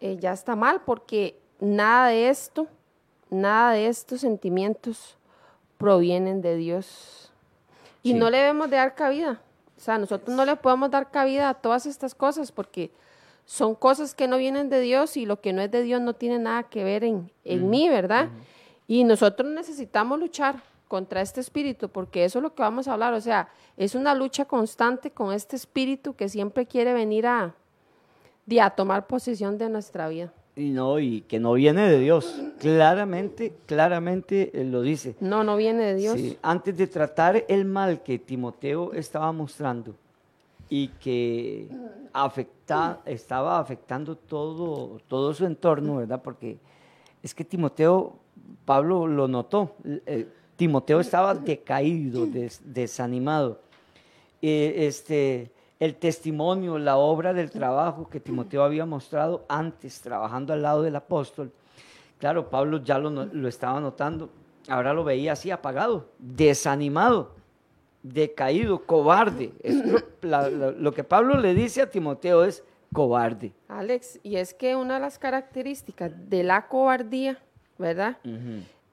[0.00, 2.68] eh, ya está mal porque nada de esto,
[3.30, 5.16] nada de estos sentimientos
[5.78, 7.32] provienen de Dios.
[8.02, 8.18] Y Sí.
[8.18, 9.40] no le debemos de dar cabida.
[9.76, 12.90] O sea, nosotros no le podemos dar cabida a todas estas cosas porque
[13.44, 16.14] son cosas que no vienen de Dios y lo que no es de Dios no
[16.14, 18.28] tiene nada que ver en, en mí, ¿verdad?
[18.86, 20.62] Y nosotros necesitamos luchar
[20.94, 23.14] contra este espíritu porque eso es lo que vamos a hablar.
[23.14, 27.52] O sea, es una lucha constante con este espíritu que siempre quiere venir a,
[28.46, 30.32] de a tomar posesión de nuestra vida.
[30.54, 32.40] Y no, y que no viene de Dios.
[32.60, 35.16] Claramente, claramente eh, lo dice.
[35.18, 36.14] No, no viene de Dios.
[36.14, 39.96] Sí, antes de tratar el mal que Timoteo estaba mostrando
[40.68, 41.66] y que
[42.12, 46.22] afecta, estaba afectando todo, todo su entorno, ¿verdad?
[46.22, 46.56] Porque
[47.20, 48.14] es que Timoteo,
[48.64, 49.74] Pablo lo notó,
[50.06, 53.60] eh, Timoteo estaba decaído, des- desanimado.
[54.42, 60.62] Eh, este, el testimonio, la obra del trabajo que Timoteo había mostrado antes, trabajando al
[60.62, 61.50] lado del apóstol,
[62.18, 64.30] claro, Pablo ya lo, lo estaba notando,
[64.68, 67.32] ahora lo veía así apagado, desanimado,
[68.02, 69.52] decaído, cobarde.
[69.62, 72.62] Es lo, la- la- lo que Pablo le dice a Timoteo es
[72.92, 73.52] cobarde.
[73.68, 77.38] Alex, y es que una de las características de la cobardía,
[77.78, 78.18] ¿verdad?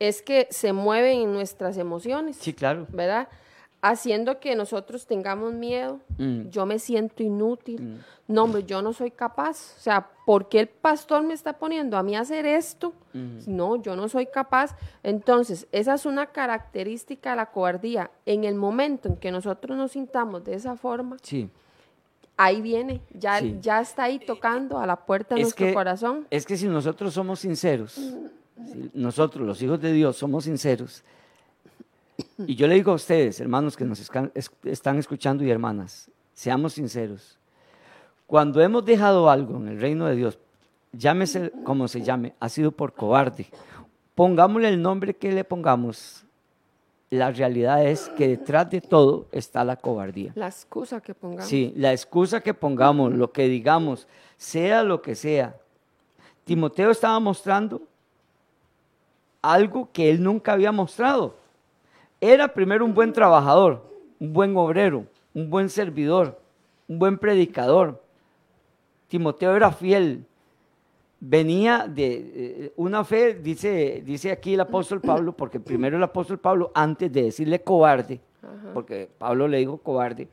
[0.01, 2.87] Es que se mueven en nuestras emociones, Sí, claro.
[2.89, 3.27] ¿verdad?
[3.83, 6.49] Haciendo que nosotros tengamos miedo, Mm.
[6.49, 9.75] yo me siento inútil, no, hombre, yo no soy capaz.
[9.77, 12.93] O sea, ¿por qué el pastor me está poniendo a mí a hacer esto?
[13.13, 14.75] No, yo no soy capaz.
[15.03, 18.09] Entonces, esa es una característica de la cobardía.
[18.25, 21.47] En el momento en que nosotros nos sintamos de esa forma, Sí.
[22.37, 23.57] ahí viene, ya, Sí.
[23.61, 26.25] ya está ahí tocando a la puerta de Es nuestro que, corazón.
[26.31, 28.15] es que si nosotros somos sinceros, si
[28.93, 31.03] nosotros los hijos de Dios somos sinceros,
[32.37, 37.37] y yo le digo a ustedes, hermanos que nos están escuchando y hermanas, seamos sinceros.
[38.27, 40.39] Cuando hemos dejado algo en el reino de Dios,
[40.93, 43.47] llámese como se llame, ha sido por cobarde.
[44.15, 46.23] Pongámosle el nombre que le pongamos.
[47.09, 50.31] La realidad es que detrás de todo está la cobardía.
[50.35, 51.45] La excusa que pongamos.
[51.45, 55.57] Sí, la excusa que pongamos, lo que digamos, sea lo que sea.
[56.45, 57.81] Timoteo estaba mostrando
[59.41, 61.35] algo que él nunca había mostrado.
[62.19, 63.83] Era primero un buen trabajador,
[64.19, 66.39] un buen obrero, un buen servidor,
[66.87, 68.01] un buen predicador.
[69.07, 70.25] Timoteo era fiel.
[71.19, 76.39] Venía de eh, una fe, dice, dice aquí el apóstol Pablo, porque primero el apóstol
[76.39, 78.19] Pablo, antes de decirle cobarde,
[78.73, 80.27] porque Pablo le dijo cobarde,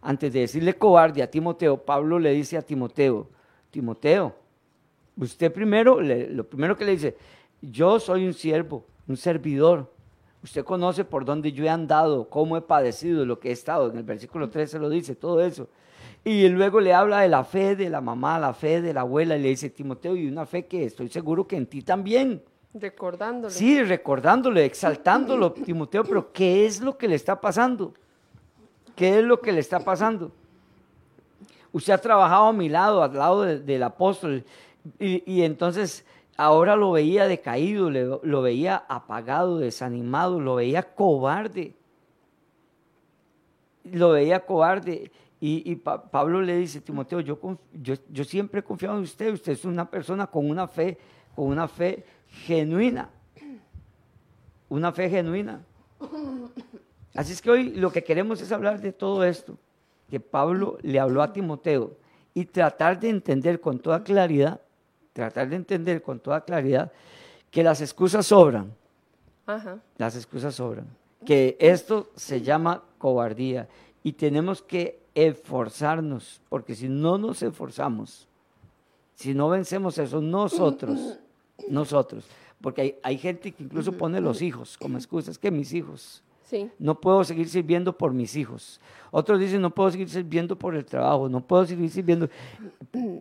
[0.00, 3.28] antes de decirle cobarde a Timoteo, Pablo le dice a Timoteo,
[3.70, 4.34] Timoteo,
[5.16, 7.16] usted primero, le- lo primero que le dice,
[7.62, 9.90] yo soy un siervo, un servidor.
[10.44, 13.90] Usted conoce por dónde yo he andado, cómo he padecido, lo que he estado.
[13.90, 15.68] En el versículo 13 lo dice, todo eso.
[16.24, 19.36] Y luego le habla de la fe de la mamá, la fe de la abuela,
[19.36, 22.42] y le dice, Timoteo, y una fe que estoy seguro que en ti también.
[22.74, 23.52] Recordándole.
[23.54, 27.94] Sí, recordándole, exaltándolo, Timoteo, pero ¿qué es lo que le está pasando?
[28.96, 30.32] ¿Qué es lo que le está pasando?
[31.72, 34.44] Usted ha trabajado a mi lado, al lado de- del apóstol,
[34.98, 36.04] y, y entonces
[36.36, 41.74] ahora lo veía decaído, lo veía apagado, desanimado, lo veía cobarde.
[43.84, 45.10] Lo veía cobarde.
[45.40, 47.38] Y, y Pa- Pablo le dice, Timoteo, yo,
[48.10, 50.96] yo siempre he confiado en usted, usted es una persona con una fe,
[51.34, 53.10] con una fe genuina.
[54.68, 55.60] Una fe genuina.
[57.14, 59.58] Así es que hoy lo que queremos es hablar de todo esto
[60.08, 61.92] que Pablo le habló a Timoteo
[62.32, 64.61] y tratar de entender con toda claridad,
[65.12, 66.90] tratar de entender con toda claridad
[67.50, 68.72] que las excusas sobran,
[69.46, 69.78] Ajá.
[69.98, 70.86] las excusas sobran,
[71.24, 73.68] que esto se llama cobardía
[74.02, 78.26] y tenemos que esforzarnos, porque si no nos esforzamos,
[79.14, 81.18] si no vencemos eso, nosotros,
[81.68, 82.24] nosotros,
[82.60, 86.22] porque hay, hay gente que incluso pone los hijos como excusas, que mis hijos,
[86.52, 86.70] Sí.
[86.78, 88.78] no puedo seguir sirviendo por mis hijos.
[89.10, 92.28] Otros dicen, no puedo seguir sirviendo por el trabajo, no puedo seguir sirviendo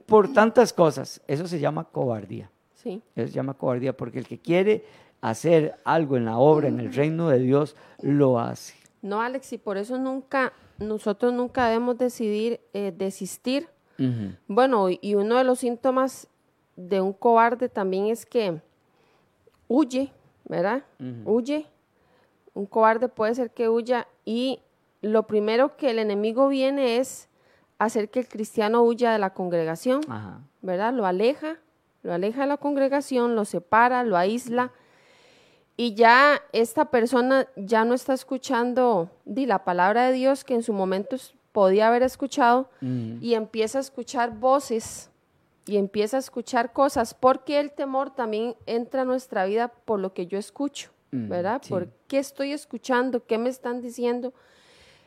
[0.05, 1.21] por tantas cosas.
[1.27, 2.51] Eso se llama cobardía.
[2.75, 3.01] Sí.
[3.15, 4.83] Eso se llama cobardía, porque el que quiere
[5.21, 8.73] hacer algo en la obra, en el reino de Dios, lo hace.
[9.01, 13.67] No, Alex, y por eso nunca, nosotros nunca debemos decidir eh, desistir.
[14.47, 16.27] Bueno, y- y uno de los síntomas
[16.75, 18.59] de un cobarde también es que
[19.67, 20.11] huye,
[20.45, 20.83] ¿verdad?
[21.25, 21.67] Huye.
[22.53, 24.61] Un cobarde puede ser que huya y
[25.01, 27.29] lo primero que el enemigo viene es
[27.79, 30.01] hacer que el cristiano huya de la congregación.
[30.07, 30.41] Ajá.
[30.61, 30.93] ¿verdad?
[30.93, 31.57] Lo aleja,
[32.03, 34.71] lo aleja de la congregación, lo separa, lo aísla.
[35.77, 40.63] Y ya esta persona ya no está escuchando di, la palabra de Dios que en
[40.63, 41.17] su momento
[41.51, 45.09] podía haber escuchado y empieza a escuchar voces
[45.65, 50.13] y empieza a escuchar cosas porque el temor también entra a nuestra vida por lo
[50.13, 51.61] que yo escucho, Mm, ¿verdad?
[51.63, 51.69] sí.
[51.69, 54.33] Por qué estoy escuchando, qué me están diciendo.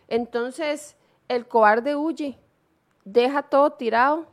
[0.08, 0.96] Entonces,
[1.28, 2.36] el cobarde huye,
[3.04, 4.26] deja todo tirado,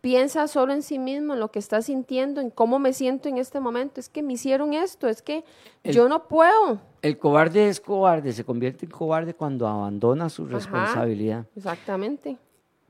[0.00, 3.38] piensa solo en sí mismo, en lo que está sintiendo, en cómo me siento en
[3.38, 4.00] este momento.
[4.00, 5.44] Es que me hicieron esto, es que
[5.84, 6.80] El- yo no puedo.
[7.02, 11.46] El cobarde es cobarde, se convierte en cobarde cuando abandona su responsabilidad.
[11.54, 12.38] Exactamente.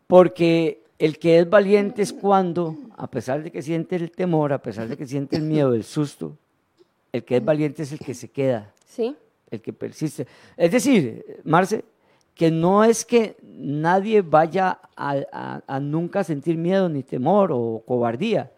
[0.07, 4.63] Porque el que es valiente es cuando, a pesar de que siente el temor, a
[4.63, 6.37] pesar de que siente el miedo, el susto,
[7.19, 9.15] el que es valiente es el que se queda, Sí,
[9.51, 10.27] el que persiste.
[10.57, 11.85] Es decir, Marce,
[12.35, 17.83] que no es que nadie vaya a, a- a nunca sentir miedo ni temor o
[17.87, 18.51] cobardía,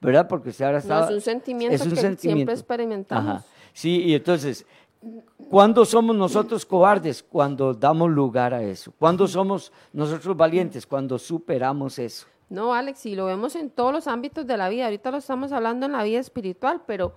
[0.00, 0.26] ¿verdad?
[0.28, 1.04] Porque usted ahora No, está...
[1.06, 3.28] es un sentimiento que siempre experimentamos.
[3.36, 3.44] Ajá.
[3.72, 4.64] Sí, y entonces,
[5.50, 7.22] ¿cuándo somos nosotros cobardes?
[7.22, 8.92] Cuando damos lugar a eso.
[8.98, 10.86] ¿Cuándo somos nosotros valientes?
[10.86, 12.26] Cuando superamos eso.
[12.48, 14.84] No, Alex, y lo vemos en todos los ámbitos de la vida.
[14.84, 17.14] Ahorita lo estamos hablando en la vida espiritual, pero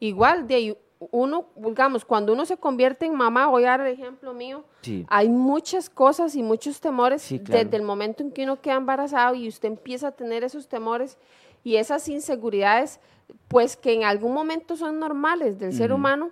[0.00, 0.78] igual de ahí,
[1.10, 5.04] uno, digamos, cuando uno se convierte en mamá, voy a dar el ejemplo mío, Sí.
[5.08, 7.64] hay muchas cosas y muchos temores Sí, claro.
[7.64, 11.18] desde el momento en que uno queda embarazado y usted empieza a tener esos temores
[11.64, 13.00] y esas inseguridades,
[13.48, 16.30] pues que en algún momento son normales del ser humano.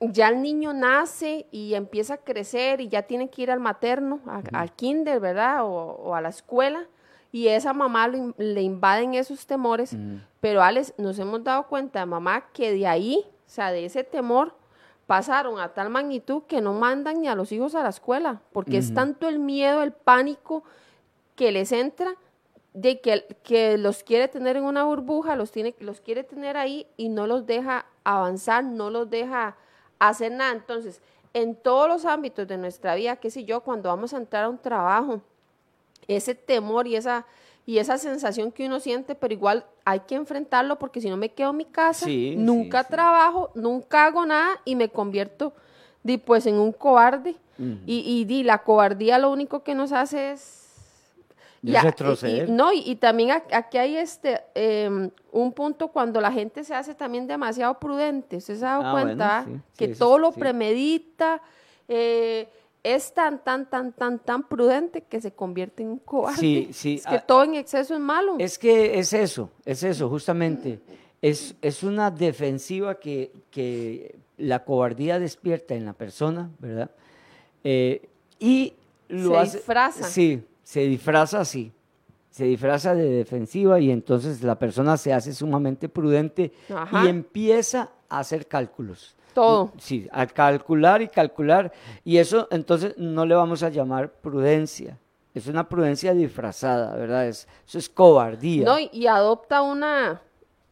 [0.00, 4.20] Ya el niño nace y empieza a crecer y ya tiene que ir al materno,
[4.26, 5.64] a- al kinder, ¿verdad?
[5.64, 6.86] O, o a la escuela.
[7.32, 9.96] Y esa mamá lo le invaden esos temores.
[10.40, 14.54] Pero, Alex, nos hemos dado cuenta, mamá, que de ahí, o sea, de ese temor,
[15.06, 18.76] pasaron a tal magnitud que no mandan ni a los hijos a la escuela, porque
[18.76, 20.62] es tanto el miedo, el pánico
[21.34, 22.14] que les entra
[22.74, 26.86] de que, que los quiere tener en una burbuja, los, tiene, los quiere tener ahí
[26.96, 29.56] y no los deja avanzar, no los deja
[29.98, 30.52] hacer nada.
[30.52, 31.00] Entonces,
[31.34, 34.48] en todos los ámbitos de nuestra vida, qué sé yo, cuando vamos a entrar a
[34.48, 35.20] un trabajo,
[36.08, 37.26] ese temor y esa,
[37.66, 41.30] y esa sensación que uno siente, pero igual hay que enfrentarlo porque si no me
[41.30, 42.94] quedo en mi casa, Sí, nunca sí, sí.
[42.96, 45.52] trabajo, nunca hago nada y me convierto
[46.02, 47.36] di, pues en un cobarde.
[47.86, 50.58] Y, y di, la cobardía lo único que nos hace es...
[51.62, 52.48] Y a- retroceder.
[52.48, 56.74] y- no, y, y también aquí hay este em, un punto cuando la gente se
[56.74, 58.38] hace también demasiado prudente.
[58.38, 59.42] ¿Usted se ha dado Ah, cuenta?
[59.44, 61.40] bueno, que todo lo premedita,
[61.86, 62.48] eh,
[62.84, 66.38] es tan, tan, tan, tan, tan prudente que se convierte en un cobarde.
[66.40, 68.36] Sí, sí, Es que ah, todo en exceso es malo.
[68.38, 70.80] Es que es eso, es eso, justamente.
[71.20, 76.90] Es, es una defensiva que, que la cobardía despierta en la persona, ¿verdad?
[77.62, 78.08] Eh,
[78.40, 78.74] y
[79.08, 80.04] lo Se hace- disfraza.
[80.08, 81.70] Sí, se disfraza así.
[82.30, 87.04] Se disfraza de defensiva y entonces la persona se hace sumamente prudente Ajá.
[87.04, 89.14] y empieza a hacer cálculos.
[89.34, 89.72] Todo.
[89.78, 91.72] Sí, a calcular y calcular.
[92.04, 94.98] Y eso entonces no le vamos a llamar prudencia.
[95.34, 97.26] Es una prudencia disfrazada, ¿verdad?
[97.26, 98.66] Es, eso es cobardía.
[98.66, 100.20] No, y, y adopta una,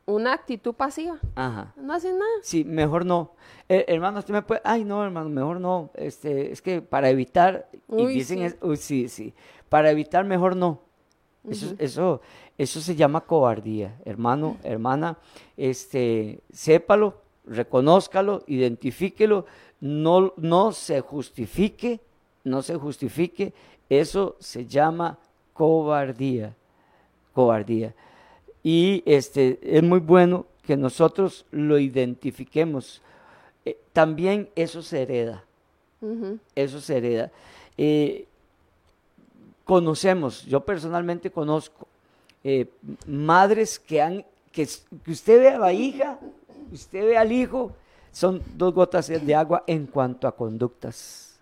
[0.04, 1.18] una actitud pasiva.
[1.34, 1.72] Ajá.
[1.76, 2.24] No hace nada.
[2.42, 3.32] Sí, mejor no.
[3.68, 4.60] Eh, hermano, usted me puede.
[4.64, 5.90] Ay, no, hermano, mejor no.
[5.94, 7.68] Este, es que para evitar.
[7.88, 8.44] y dicen, sí.
[8.44, 9.32] es- uy, sí, sí.
[9.70, 10.82] Para evitar, mejor no.
[11.48, 12.20] Eso, eso,
[12.58, 15.16] eso se llama cobardía, hermano, hermana.
[15.56, 19.46] Este, sépalo, reconózcalo, identifíquelo.
[19.80, 22.00] No, no se justifique,
[22.44, 23.52] no se justifique.
[23.88, 25.18] Eso se llama
[25.54, 26.54] cobardía.
[27.32, 27.94] Cobardía.
[28.62, 33.02] Y este, es muy bueno que nosotros lo identifiquemos.
[33.64, 35.44] Eh, también eso se hereda,
[36.54, 37.30] eso se hereda.
[37.76, 38.26] Eh,
[39.64, 41.86] conocemos, yo personalmente conozco
[42.44, 42.68] eh,
[43.06, 44.68] madres que han, que,
[45.04, 46.18] que usted ve a la hija,
[46.72, 47.72] usted ve al hijo,
[48.12, 51.38] son dos gotas de agua en cuanto a conductas.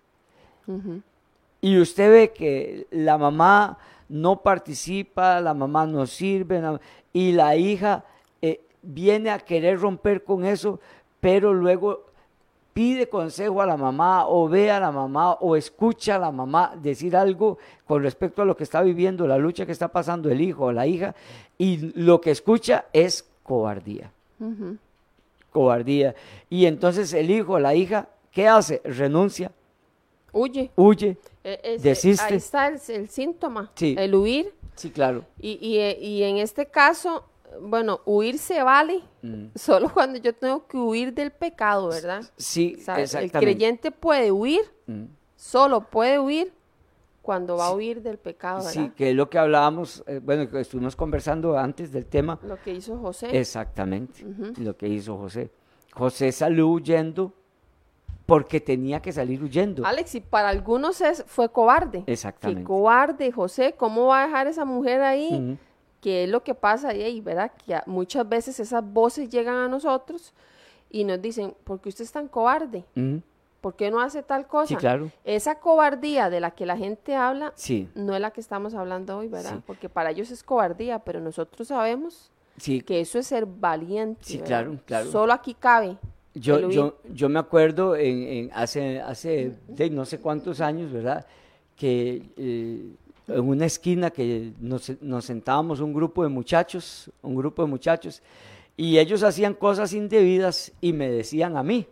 [1.61, 6.61] Y usted ve que la mamá no participa, la mamá no sirve,
[7.11, 8.03] y la hija
[8.41, 10.79] eh, viene a querer romper con eso,
[11.19, 12.05] pero luego
[12.73, 16.73] pide consejo a la mamá o ve a la mamá o escucha a la mamá
[16.81, 20.39] decir algo con respecto a lo que está viviendo, la lucha que está pasando el
[20.39, 21.15] hijo o la hija,
[21.57, 24.11] y lo que escucha es cobardía.
[25.51, 26.15] Cobardía.
[26.49, 28.81] Y entonces el hijo la hija, ¿qué hace?
[28.83, 29.51] Renuncia,
[30.31, 30.71] Huye.
[30.75, 31.17] huye.
[31.43, 32.25] Eh, es- Desiste.
[32.25, 33.71] Ahí está el, el síntoma.
[33.75, 33.95] Sí.
[33.97, 34.53] El huir.
[34.75, 35.25] Sí, claro.
[35.39, 37.25] Y, y, eh, y en este caso,
[37.61, 39.47] bueno, huir se vale Mm.
[39.55, 42.23] solo cuando yo tengo que huir del pecado, ¿verdad?
[42.37, 43.39] Sí, O sea, el exactamente.
[43.39, 45.05] creyente puede huir, Mm.
[45.35, 46.53] solo puede huir
[47.29, 48.71] cuando va a huir del pecado, ¿verdad?
[48.71, 52.39] Sí, que es lo que hablábamos, eh, bueno, que estuvimos conversando antes del tema.
[52.41, 53.39] Lo que hizo José.
[53.39, 54.25] Exactamente,
[54.57, 55.51] lo que hizo José.
[55.93, 57.31] José salió huyendo
[58.25, 59.85] porque tenía que salir huyendo.
[59.85, 62.03] Alex, y para algunos es, fue cobarde.
[62.07, 62.63] Exactamente.
[62.63, 65.29] Cobarde, José, ¿cómo va a dejar esa mujer ahí?
[65.31, 65.57] Ujú.
[66.01, 67.51] Que es lo que pasa ahí, ¿verdad?
[67.63, 70.33] Que muchas veces esas voces llegan a nosotros
[70.89, 72.85] y nos dicen, ¿por qué usted es tan cobarde?
[73.61, 74.67] ¿Por qué no hace tal cosa?
[74.67, 75.11] Sí, claro.
[75.23, 79.17] Esa cobardía de la que la gente habla Sí, no es la que estamos hablando
[79.17, 79.55] hoy, ¿verdad?
[79.55, 79.63] Sí.
[79.65, 82.81] Porque para ellos es cobardía, pero nosotros sabemos sí.
[82.81, 84.21] que eso es ser valiente.
[84.23, 84.47] Sí, ¿verdad?
[84.47, 85.11] claro, claro.
[85.11, 85.97] Solo aquí cabe.
[86.33, 91.25] Yo, yo, yo me acuerdo en, en hace, hace de no sé cuántos años, ¿verdad?
[91.75, 92.95] Que eh,
[93.27, 98.21] en una esquina que nos, nos sentábamos un grupo de muchachos, un grupo de muchachos,
[98.77, 101.87] y ellos hacían cosas indebidas y me decían a mí,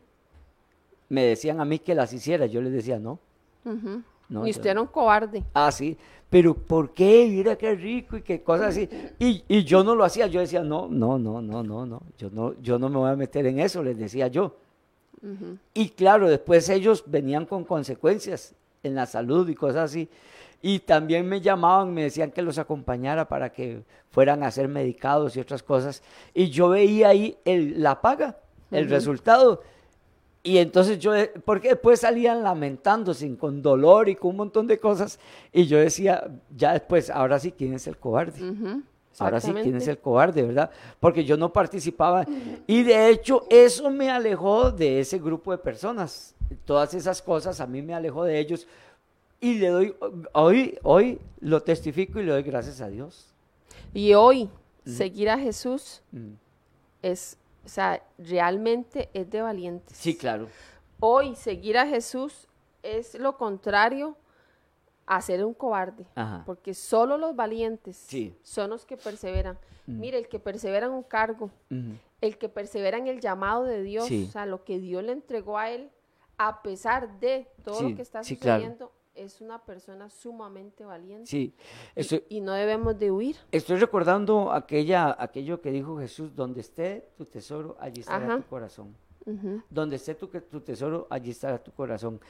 [1.09, 3.19] me decían a mí que las hiciera, yo les decía no,
[3.65, 4.01] Ujú.
[4.29, 5.43] No, y usted era un cobarde.
[5.53, 5.97] Ah, sí.
[6.29, 7.27] Pero ¿por qué?
[7.29, 8.89] Mira qué rico y qué cosas así.
[9.19, 10.27] Y, y yo no lo hacía.
[10.27, 12.01] Yo decía, no, no, no, no, no, no.
[12.17, 14.55] Yo no, yo no me voy a meter en eso, les decía yo.
[15.73, 18.53] Y claro, después ellos venían con consecuencias
[18.83, 20.09] en la salud y cosas así.
[20.61, 25.35] Y también me llamaban, me decían que los acompañara para que fueran a ser medicados
[25.35, 26.03] y otras cosas.
[26.33, 28.37] Y yo veía ahí el, la paga,
[28.71, 29.61] el resultado.
[30.43, 31.11] Y entonces yo,
[31.43, 35.19] porque después salían lamentándose con dolor y con un montón de cosas.
[35.51, 38.39] Y yo decía, ya después, ahora sí, ¿quién es el cobarde?
[39.19, 40.69] Ahora sí, ¿quién es el cobarde, verdad?
[40.99, 42.25] Porque yo no participaba.
[42.67, 46.35] Y de hecho, eso me alejó de ese grupo de personas.
[46.65, 48.67] Todas esas cosas a mí me alejó de ellos.
[49.41, 49.95] Y le doy,
[50.33, 53.33] hoy, hoy lo testifico y le doy gracias a Dios.
[53.93, 54.49] Y hoy,
[54.85, 56.33] seguir a Jesús Mm.
[57.01, 57.37] es,
[57.67, 59.97] o sea, realmente es de valientes.
[59.97, 60.47] Sí, claro.
[61.01, 62.47] Hoy, seguir a Jesús
[62.81, 64.15] es lo contrario
[65.05, 66.05] a ser un cobarde.
[66.15, 66.43] Ajá.
[66.45, 68.37] Porque solo los valientes Sí.
[68.41, 69.59] son los que perseveran.
[69.85, 71.49] Mire, el que persevera en un cargo,
[72.21, 74.25] el que persevera en el llamado de Dios, Sí.
[74.29, 75.89] o sea, lo que Dios le entregó a él,
[76.37, 78.91] a pesar de todo Sí, lo que está claro.
[79.17, 81.25] Es una persona sumamente valiente.
[81.25, 81.53] Sí.
[81.95, 83.35] Y- Estoy, y, no debemos de huir.
[83.51, 88.37] estoy recordando aquella, aquello que dijo Jesús, donde esté tu tesoro, allí estará Ajá.
[88.37, 88.95] tu corazón.
[89.69, 92.21] Donde esté tu, tu tesoro, allí estará tu corazón.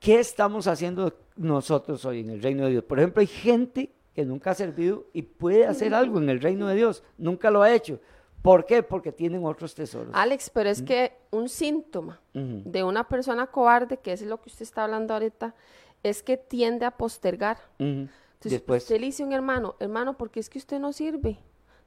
[0.00, 2.84] ¿Qué estamos haciendo nosotros hoy en el reino de Dios?
[2.84, 6.66] Por ejemplo, hay gente que nunca ha servido y puede hacer algo en el reino
[6.66, 7.04] de Dios.
[7.18, 8.00] Nunca lo ha hecho.
[8.42, 8.82] ¿Por qué?
[8.84, 10.10] Porque tienen otros tesoros.
[10.12, 14.62] Alex, pero es que un síntoma de una persona cobarde, que es lo que usted
[14.62, 15.54] está hablando ahorita,
[16.02, 17.58] es que tiende a postergar.
[17.78, 21.38] Entonces, Después, usted le dice a un hermano, hermano, porque es que usted no sirve.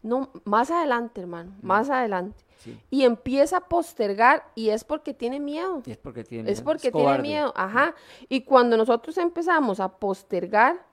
[0.04, 2.44] No, más adelante, hermano, más adelante.
[2.58, 5.84] sí, Y empieza a postergar y es porque tiene miedo.
[5.86, 7.94] es porque tiene Es miedo, porque tiene miedo, ajá.
[8.28, 10.84] Y cuando nosotros empezamos a postergar,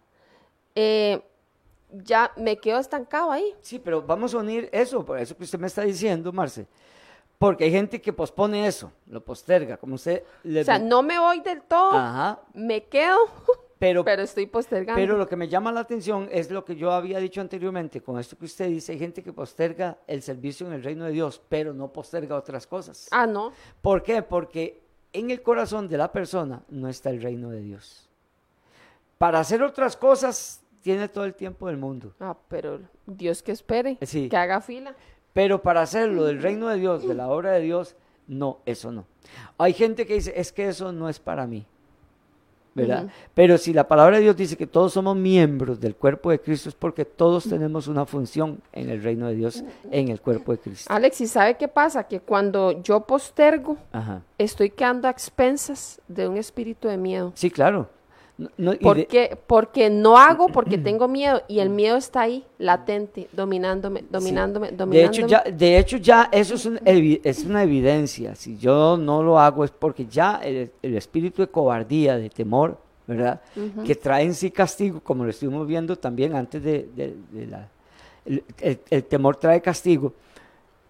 [0.75, 1.23] eh,
[1.91, 3.55] ya me quedo estancado ahí.
[3.62, 6.66] Sí, pero vamos a unir eso, por eso que usted me está diciendo, Marce.
[7.39, 11.18] Porque hay gente que pospone eso, lo posterga, como usted le O sea, no me
[11.20, 13.16] voy del todo, Ajá, me quedo,
[13.78, 15.01] pero, pero estoy postergando.
[15.01, 18.18] pero lo que me llama la atención es lo que yo había dicho anteriormente, con
[18.18, 21.41] esto que usted dice, hay gente que posterga el servicio en el reino de Dios,
[21.49, 23.07] pero no posterga otras cosas.
[23.12, 23.53] ah, no.
[23.82, 24.22] ¿Por qué?
[24.22, 24.82] Porque
[25.12, 28.09] en el corazón de la persona no está el reino de Dios.
[29.16, 32.14] Para hacer otras cosas tiene todo el tiempo del mundo.
[32.20, 34.28] Ah, pero Dios que espere, Sí.
[34.28, 34.95] que haga fila.
[35.39, 37.95] Pero para hacerlo del reino de Dios, de la obra de Dios,
[38.26, 39.05] no, eso no.
[39.57, 41.64] Hay gente que dice, es que eso no es para mí.
[42.74, 43.07] ¿Verdad?
[43.34, 46.68] Pero si la palabra de Dios dice que todos somos miembros del cuerpo de Cristo,
[46.68, 49.62] es porque todos tenemos una función en el reino de Dios,
[49.93, 50.93] en el cuerpo de Cristo.
[50.93, 52.03] Alex, ¿y sabe qué pasa?
[52.09, 54.22] Que cuando yo postergo, Ajá.
[54.39, 57.30] estoy quedando a expensas de un espíritu de miedo.
[57.36, 57.89] Sí, claro.
[58.39, 59.36] No- no, y ¿Por de- qué?
[59.49, 64.76] Porque no hago porque tengo miedo y el miedo está ahí, latente, dominándome, dominándome, De
[64.76, 65.16] dominándome.
[65.18, 68.36] hecho, ya, de hecho, ya eso es, un es una evidencia.
[68.36, 72.78] Si yo no lo hago es porque ya el, el espíritu de cobardía, de temor,
[73.09, 73.41] ¿verdad?
[73.84, 77.68] Que trae en sí castigo, como lo estuvimos viendo también antes de, de- de la...
[78.24, 80.12] El, el- el temor trae castigo.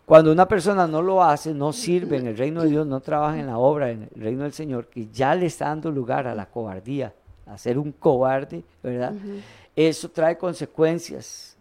[0.05, 3.39] Cuando una persona no lo hace, no sirve en el reino de Dios, no trabaja
[3.39, 6.35] en la obra, en el reino del Señor, que ya le está dando lugar a
[6.35, 7.15] la cobardía,
[7.49, 9.15] a ser un cobarde, ¿verdad?
[9.75, 11.57] Eso trae consecuencias,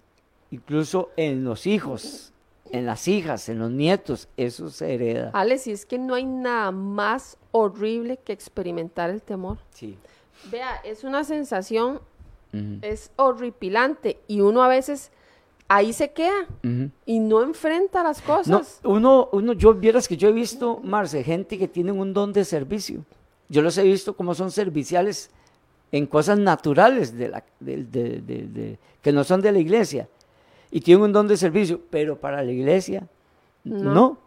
[0.52, 2.34] incluso en los hijos,
[2.72, 5.32] en las hijas, en los nietos, eso se hereda.
[5.34, 9.58] Alex, y es que no hay nada más horrible que experimentar el temor.
[9.72, 9.98] Sí.
[10.52, 12.00] Vea, es una sensación,
[12.82, 15.12] es horripilante y uno a veces
[15.68, 16.48] ahí se queda
[17.06, 18.80] y no enfrenta las No, cosas.
[18.84, 22.44] uno, uno, yo vieras que yo he visto, Marce, gente que tienen un don de
[22.46, 23.06] servicio.
[23.50, 25.30] Yo los he visto como son serviciales
[25.92, 30.08] en cosas naturales de la, de- de- que no son de la iglesia.
[30.72, 33.08] Y tienen un don de servicio, pero para la iglesia
[33.64, 33.94] No.
[33.94, 34.18] no.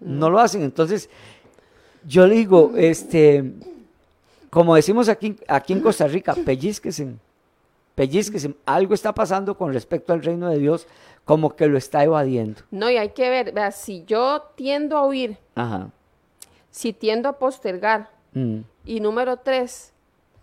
[0.00, 0.62] No, lo hacen.
[0.62, 1.08] Entonces,
[2.06, 3.52] yo le digo, este,
[4.50, 7.20] como decimos aquí, aquí en Costa Rica, pellizquesen,
[7.94, 8.56] pellizquesen.
[8.66, 10.86] Algo está pasando con respecto al reino de Dios,
[11.24, 12.62] como que lo está evadiendo.
[12.72, 15.90] No, y hay que ver, vea, si yo tiendo a huir, Ajá.
[16.70, 19.91] si tiendo a postergar, Mm, y número tres,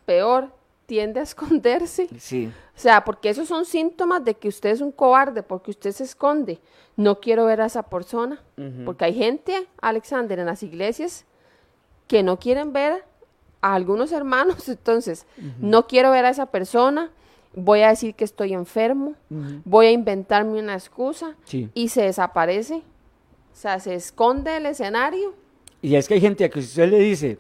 [0.10, 0.49] peor,
[0.88, 2.10] tiende a esconderse.
[2.18, 2.51] sí.
[2.76, 6.05] O sea, porque esos son síntomas de que usted es un cobarde, porque usted se
[6.05, 6.60] esconde.
[6.95, 8.41] No quiero ver a esa persona.
[8.86, 11.26] Porque hay gente, Alexander, en las iglesias
[12.07, 13.03] que no quieren ver
[13.62, 14.68] a algunos hermanos.
[14.78, 15.28] Entonces,
[15.60, 17.12] no quiero ver a esa persona.
[17.53, 19.14] Voy a decir que estoy enfermo.
[19.66, 21.36] Voy a inventarme una excusa.
[21.43, 21.70] Sí.
[21.74, 22.76] Y se desaparece.
[22.76, 25.34] O sea, se esconde del escenario.
[25.82, 27.39] Y es que hay gente a que usted le dice,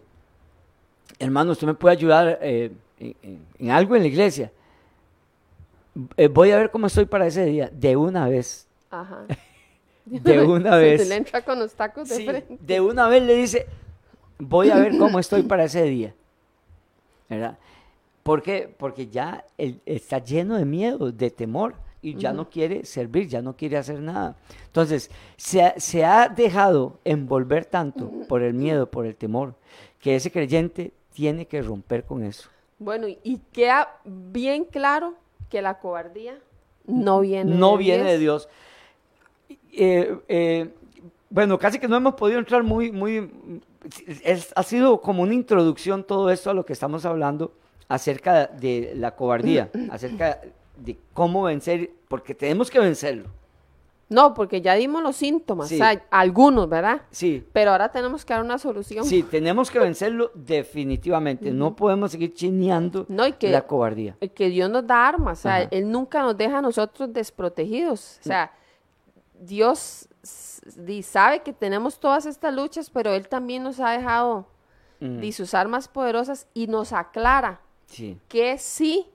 [1.17, 4.51] hermano, usted me puede ayudar eh, en, algo en la iglesia.
[6.17, 8.67] Eh, voy a ver cómo estoy para ese día, de una vez.
[8.89, 9.25] Ajá.
[10.05, 11.07] De una Se vez.
[11.07, 12.57] le entra con los tacos de Sí, frente.
[12.59, 13.67] de una vez le dice,
[14.39, 16.15] voy a ver cómo estoy para ese día.
[17.29, 17.59] ¿Verdad?
[18.23, 18.73] ¿Por qué?
[18.75, 23.43] Porque ya él está lleno de miedo, de temor, y ya no quiere servir, ya
[23.43, 24.35] no quiere hacer nada.
[24.65, 29.53] Entonces, se ha, se ha dejado envolver tanto por el miedo, por el temor,
[29.99, 32.47] que ese creyente tiene que romper con eso.
[32.77, 35.15] Bueno, y- queda bien claro
[35.49, 36.39] que la cobardía
[36.87, 38.47] no viene no de viene de Dios.
[39.73, 40.69] Eh, eh,
[41.29, 43.29] bueno, casi que no hemos podido entrar muy, muy,
[44.23, 47.51] es- ha sido como una introducción todo esto a lo que estamos hablando
[47.89, 50.39] acerca de la cobardía, acerca
[50.77, 53.25] de cómo vencer, porque tenemos que vencerlo.
[54.09, 55.75] No, porque ya dimos los síntomas, Sí.
[55.75, 57.03] o sea, algunos, ¿verdad?
[57.11, 59.05] Sí, Pero ahora tenemos que dar una solución.
[59.05, 61.51] sí, tenemos que vencerlo definitivamente.
[61.51, 64.17] No podemos seguir chineando No, y que- la cobardía.
[64.33, 65.67] Que Dios nos da armas, o sea, Ajá.
[65.71, 68.17] Él nunca nos deja a nosotros desprotegidos.
[68.21, 68.51] O sea,
[69.39, 70.07] Dios
[71.03, 74.47] sabe que tenemos todas estas luchas, pero Él también nos ha dejado
[74.99, 78.19] di, sus armas poderosas y nos aclara sí.
[78.27, 79.05] que sí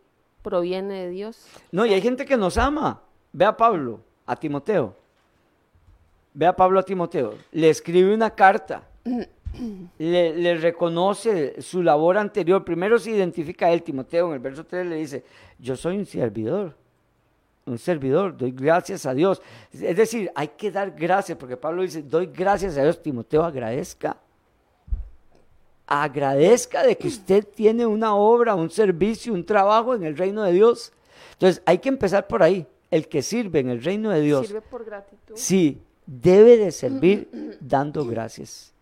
[0.41, 1.47] proviene de Dios.
[1.73, 3.03] No, y hay gente que nos ama.
[3.33, 4.95] Ve a Pablo, a Timoteo.
[6.33, 7.35] Ve a Pablo a Timoteo.
[7.53, 8.83] Le escribe una carta.
[9.99, 12.65] Le, le reconoce su labor anterior.
[12.65, 14.27] Primero se identifica a él, Timoteo.
[14.27, 15.25] En el verso 3 le dice,
[15.61, 16.75] yo soy un servidor.
[17.67, 19.41] Un servidor, doy gracias a Dios.
[19.73, 23.01] Es decir, hay que dar gracias, porque Pablo dice, doy gracias a Dios.
[23.01, 24.17] Timoteo, agradezca.
[25.87, 30.53] Agradezca de que usted tiene una obra, un servicio, un trabajo en el reino de
[30.53, 30.93] Dios.
[31.33, 32.67] Entonces, hay que empezar por ahí.
[32.91, 35.35] El que sirve en el reino de Dios, Sirve por gratitud.
[35.37, 37.29] sí, debe de servir
[37.61, 38.73] dando gracias.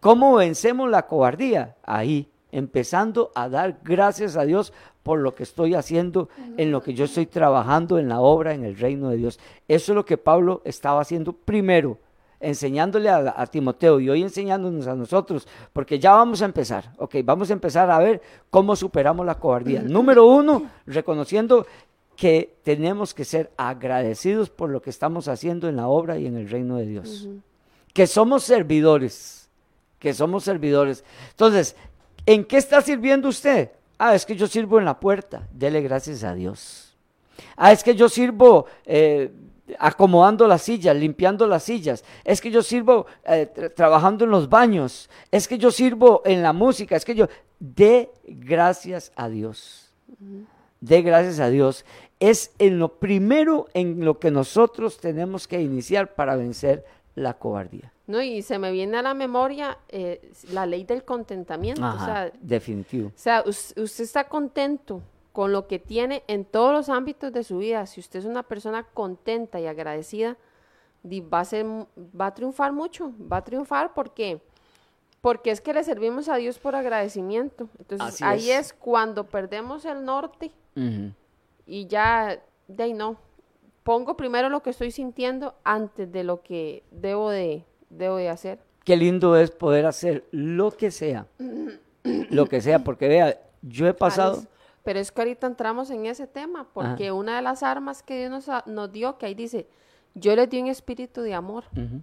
[0.00, 1.76] ¿Cómo vencemos la cobardía?
[1.82, 6.94] Ahí, empezando a dar gracias a Dios por lo que estoy haciendo, en lo que
[6.94, 9.38] yo estoy trabajando en la obra, en el reino de Dios.
[9.68, 11.98] Eso es lo que Pablo estaba haciendo primero,
[12.40, 17.16] enseñándole a, a Timoteo y hoy enseñándonos a nosotros, porque ya vamos a empezar, ok,
[17.24, 19.82] vamos a empezar a ver cómo superamos la cobardía.
[19.86, 21.66] Número uno, reconociendo
[22.16, 26.36] que tenemos que ser agradecidos por lo que estamos haciendo en la obra y en
[26.36, 27.28] el reino de Dios.
[27.92, 29.48] Que somos servidores,
[29.98, 31.04] que somos servidores.
[31.30, 31.76] Entonces,
[32.26, 33.70] ¿en qué está sirviendo usted?
[33.98, 35.46] Ah, es que yo sirvo en la puerta.
[35.52, 36.96] Dele gracias a Dios.
[37.56, 39.32] Ah, es que yo sirvo eh,
[39.78, 42.04] acomodando las sillas, limpiando las sillas.
[42.24, 45.08] Es que yo sirvo eh, tra- trabajando en los baños.
[45.30, 46.96] Es que yo sirvo en la música.
[46.96, 47.28] Es que yo...
[47.60, 49.88] De gracias a Dios.
[50.80, 51.84] De gracias a Dios.
[52.28, 57.92] Es en lo primero en lo que nosotros tenemos que iniciar para vencer la cobardía.
[58.06, 61.82] No, y se me viene a la memoria eh, la ley del contentamiento.
[61.86, 63.08] O sea, definitivo.
[63.08, 65.00] O sea, us- usted está contento
[65.32, 67.86] con lo que tiene en todos los ámbitos de su vida.
[67.86, 70.36] Si usted es una persona contenta y agradecida,
[71.04, 73.12] va a, ser, va a triunfar mucho.
[73.30, 74.40] Va a triunfar porque,
[75.20, 77.68] porque es que le servimos a Dios por agradecimiento.
[77.78, 78.66] Entonces, Así ahí es.
[78.66, 78.72] es.
[78.72, 80.52] cuando perdemos el norte.
[81.66, 82.38] Y ya,
[82.68, 83.16] de ahí no.
[83.82, 88.58] Pongo primero lo que estoy sintiendo antes de lo que debo de, debo de hacer.
[88.84, 91.26] Qué lindo es poder hacer lo que sea,
[92.04, 94.48] lo que sea, porque vea, yo he pasado, Alex,
[94.84, 98.30] Pero es que ahorita entramos en ese tema, porque una de las armas que Dios
[98.30, 99.66] nos, ha- nos dio, que ahí dice,
[100.14, 102.02] yo les di un espíritu de amor, Ujú,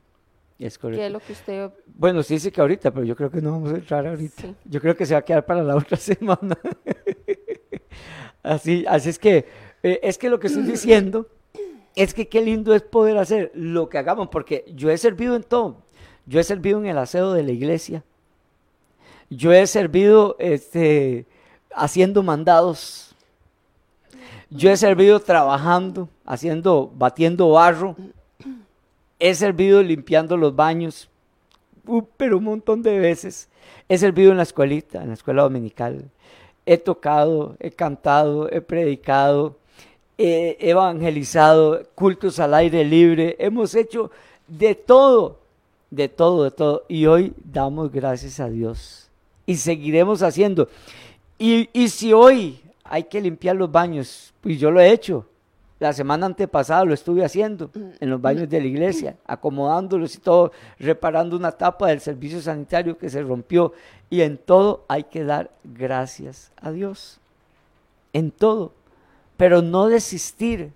[0.57, 1.03] es que correcto.
[1.05, 1.71] es lo que usted...
[1.85, 4.41] Bueno, sí dice que ahorita, pero yo creo que no vamos a entrar ahorita.
[4.41, 4.55] Sí.
[4.65, 6.57] Yo creo que se va a quedar para la otra semana.
[8.43, 9.45] Así, así es que,
[9.83, 11.27] eh, es que lo que estoy diciendo
[11.95, 15.43] es que qué lindo es poder hacer lo que hagamos, porque yo he servido en
[15.43, 15.77] todo.
[16.25, 18.03] Yo he servido en el aseo de la iglesia.
[19.29, 21.25] Yo he servido este,
[21.75, 23.15] haciendo mandados.
[24.49, 27.95] Yo he servido trabajando, haciendo, batiendo barro.
[29.19, 31.09] He servido limpiando los baños.
[31.87, 33.49] Uh, pero un montón de veces.
[33.87, 36.09] He servido en la escuelita, en la escuela dominical.
[36.71, 39.57] He tocado, he cantado, he predicado,
[40.17, 43.35] he evangelizado, cultos al aire libre.
[43.39, 44.09] Hemos hecho
[44.47, 45.41] de todo,
[45.89, 46.85] de todo, de todo.
[46.87, 49.09] Y hoy damos gracias a Dios.
[49.45, 50.69] Y seguiremos haciendo.
[51.37, 55.25] Y, y si hoy hay que limpiar los baños, pues yo lo he hecho.
[55.81, 60.51] La semana antepasada lo estuve haciendo en los baños de la iglesia, acomodándolos y todo,
[60.77, 63.73] reparando una tapa del servicio sanitario que se rompió.
[64.07, 67.19] Y en todo hay que dar gracias a Dios.
[68.13, 68.73] En todo.
[69.37, 70.71] Pero no desistir.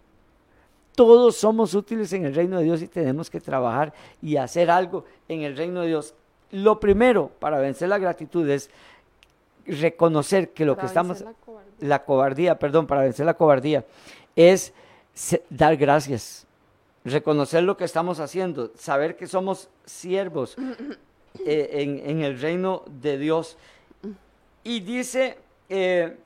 [0.96, 3.94] Todos somos útiles en el reino de Dios y tenemos que trabajar
[4.24, 6.16] y hacer algo en el reino de Dios.
[6.50, 8.72] Lo primero para vencer la gratitud es
[9.68, 11.74] reconocer que lo Para que estamos, la cobardía.
[11.88, 13.86] la cobardía, perdón, para vencer la cobardía,
[14.36, 14.74] es
[15.50, 16.46] dar gracias,
[17.04, 20.56] reconocer lo que estamos haciendo, saber que somos siervos
[21.46, 23.58] eh, en, en el reino de Dios.
[24.64, 25.38] Y dice,
[25.70, 26.18] eh,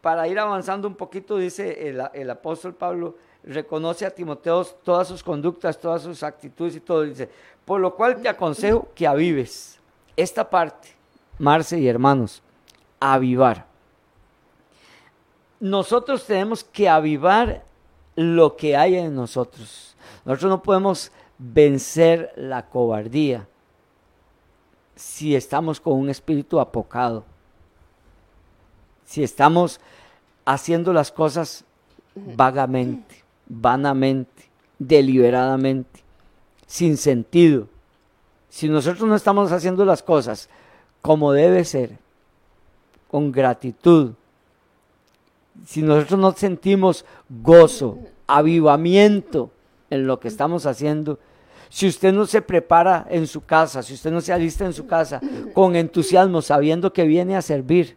[0.00, 5.22] para ir avanzando un poquito, dice el, el apóstol Pablo, reconoce a Timoteo todas sus
[5.22, 7.02] conductas, todas sus actitudes y todo.
[7.02, 7.28] Dice,
[7.64, 9.78] por lo cual te aconsejo que avives
[10.16, 10.88] esta parte,
[11.38, 12.42] Marce y hermanos,
[12.98, 13.66] avivar.
[15.60, 17.64] Nosotros tenemos que avivar
[18.18, 19.96] lo que hay en nosotros.
[20.24, 23.46] Nosotros no podemos vencer la cobardía
[24.96, 27.24] si estamos con un espíritu apocado
[29.08, 29.80] si estamos
[30.44, 31.64] haciendo las cosas
[32.14, 36.00] vagamente, vanamente, deliberadamente,
[36.66, 37.68] sin sentido.
[38.50, 40.50] Si nosotros no estamos haciendo las cosas
[41.00, 41.98] como debe ser,
[43.10, 44.12] con gratitud,
[45.64, 49.50] si nosotros no sentimos gozo, avivamiento
[49.90, 51.18] en lo que estamos haciendo,
[51.70, 54.86] si usted no se prepara en su casa, si usted no se alista en su
[54.86, 55.20] casa
[55.52, 57.96] con entusiasmo, sabiendo que viene a servir,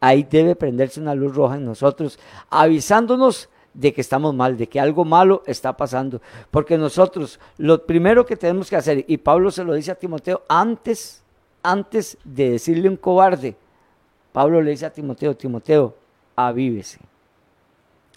[0.00, 2.18] ahí debe prenderse una luz roja en nosotros,
[2.50, 6.20] avisándonos de que estamos mal, de que algo malo está pasando.
[6.50, 10.42] Porque nosotros, lo primero que tenemos que hacer, y Pablo se lo dice a Timoteo,
[10.48, 11.22] antes,
[11.62, 13.56] antes de decirle un cobarde,
[14.32, 15.94] Pablo le dice a Timoteo, Timoteo,
[16.36, 16.98] avívese.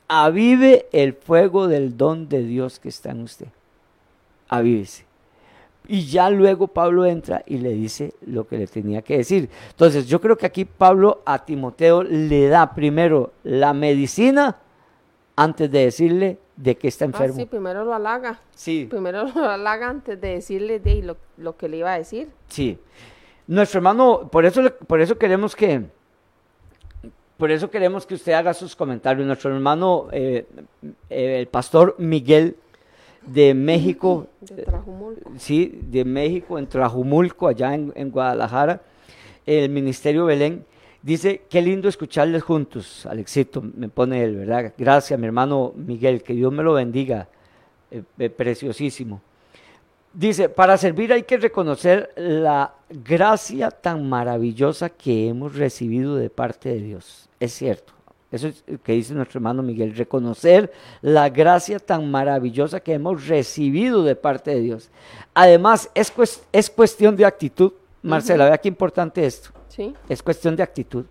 [0.08, 3.48] Avive el fuego del don de Dios que está en usted.
[4.50, 5.06] Avívese.
[5.88, 9.50] Y ya luego Pablo entra y le dice lo que le tenía que decir.
[9.70, 14.58] Entonces, yo creo que aquí Pablo a Timoteo le da primero la medicina
[15.36, 17.36] antes de decirle de que está Ah, enfermo.
[17.36, 18.40] sí, primero lo halaga.
[18.56, 22.30] sí, Primero lo halaga antes de decirle de lo, lo que le iba a decir.
[22.48, 22.78] sí.
[23.48, 25.84] Nuestro hermano, por eso, por eso queremos que,
[27.38, 29.26] por eso queremos que usted haga sus comentarios.
[29.26, 30.46] Nuestro hermano, eh,
[31.10, 32.56] eh, el pastor Miguel
[33.26, 35.32] de México, De Trajumulco.
[35.38, 38.82] sí, de México, en Trajumulco, allá en, en Guadalajara,
[39.46, 40.66] el Ministerio Belén,
[41.06, 44.74] dice, qué lindo escucharles juntos, Alexito, me pone él, ¿verdad?
[44.76, 47.30] Gracias, mi hermano Miguel, que Dios me lo bendiga,
[47.92, 49.22] eh, eh, preciosísimo.
[50.16, 56.70] Dice, para servir hay que reconocer la gracia tan maravillosa que hemos recibido de parte
[56.70, 57.28] de Dios.
[57.40, 57.92] Es cierto.
[58.32, 63.28] Eso es lo que dice nuestro hermano Miguel, reconocer la gracia tan maravillosa que hemos
[63.28, 64.90] recibido de parte de Dios.
[65.34, 66.12] Además, es,
[66.52, 67.74] es cuestión de actitud.
[68.02, 69.50] Marcela, vea qué importante esto.
[69.68, 69.94] Sí.
[70.08, 71.06] Es cuestión de actitud.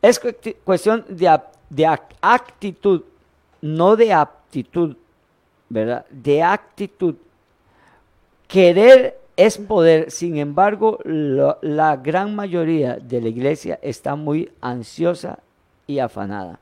[0.00, 3.02] Es cuesti- cuestión de, de ac- actitud,
[3.60, 4.96] no de aptitud,
[5.68, 6.06] ¿verdad?
[6.10, 7.16] De actitud.
[8.50, 15.38] Querer es poder, sin embargo, lo- la gran mayoría de la iglesia está muy ansiosa
[15.86, 16.58] y afanada.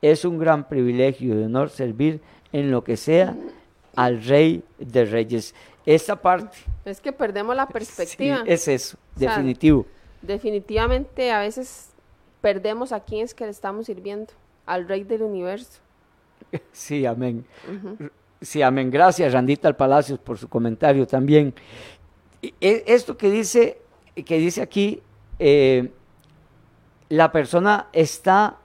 [0.00, 2.20] Es un gran privilegio y honor servir
[2.52, 3.34] en lo que sea
[3.96, 5.52] al Rey de Reyes.
[5.84, 8.38] Esta parte Es que perdemos la perspectiva.
[8.38, 9.84] sí, es eso, sea, definitivo.
[10.22, 11.88] Definitivamente a veces
[12.40, 14.32] perdemos a quién es que le estamos sirviendo,
[14.64, 15.80] al Rey del Universo.
[16.72, 17.44] Sí, amén.
[18.46, 18.92] Sí, amén.
[18.92, 21.52] Gracias, Randita al Palacios, por su comentario también.
[22.40, 23.78] E- Esto que dice,
[24.24, 25.02] que dice aquí,
[25.40, 25.90] eh,
[27.08, 28.56] la persona está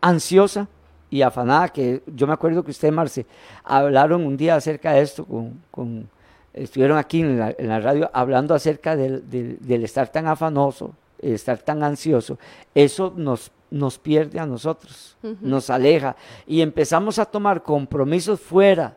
[0.00, 0.68] ansiosa
[1.10, 3.26] y afanada, que yo me acuerdo que usted, Marce,
[3.62, 6.08] hablaron un día acerca de esto, con, con-
[6.54, 10.94] estuvieron aquí en la, en la radio hablando acerca del, del- del estar tan afanoso,
[11.20, 12.38] el estar tan ansioso.
[12.74, 16.16] Eso nos, nos pierde a nosotros, nos aleja
[16.46, 18.96] y empezamos a tomar compromisos fuera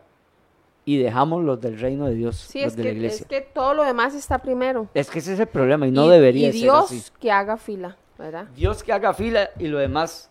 [0.86, 3.22] y dejamos los del reino de Dios, Sí, los es de que, la iglesia.
[3.24, 4.88] es que todo lo demás está primero.
[4.94, 7.04] Es que ese es el problema y no Y- debería y ser Dios así.
[7.20, 8.46] que haga fila, ¿verdad?
[8.56, 10.30] Dios que haga fila y lo demás.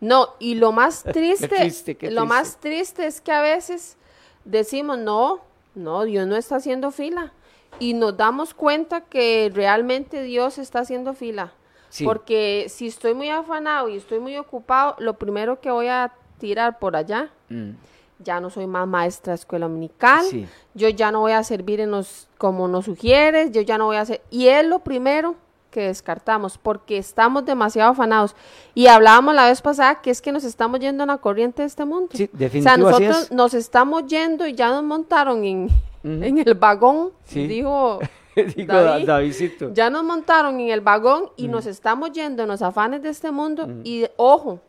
[0.00, 3.96] No, y lo más triste, triste, qué lo más triste es que a veces
[4.44, 5.40] decimos, no,
[5.74, 7.32] no, Dios no está haciendo fila.
[7.80, 11.52] Y nos damos cuenta que realmente Dios está haciendo fila.
[11.94, 12.04] Sí.
[12.04, 16.80] Porque si estoy muy afanado y estoy muy ocupado, lo primero que voy a tirar
[16.80, 17.70] por allá, Mm,
[18.18, 20.44] ya no soy más maestra de escuela dominical, Sí.
[20.74, 23.96] yo ya no voy a servir en los, como nos sugieres, yo ya no voy
[23.96, 25.36] a hacer, y es lo primero
[25.70, 28.34] que descartamos, porque estamos demasiado afanados.
[28.74, 31.68] Y hablábamos la vez pasada que es que nos estamos yendo en la corriente de
[31.68, 32.08] este mundo.
[32.12, 35.68] Sí, o sea, nosotros nos estamos yendo y ya nos montaron en,
[36.02, 37.46] en el vagón, Sí.
[37.46, 38.00] dijo
[38.56, 39.72] Digo, David, Davidcito.
[39.72, 41.28] ya nos montaron en el vagón Mm.
[41.36, 44.60] y nos estamos yendo en los afanes de este mundo y ojo,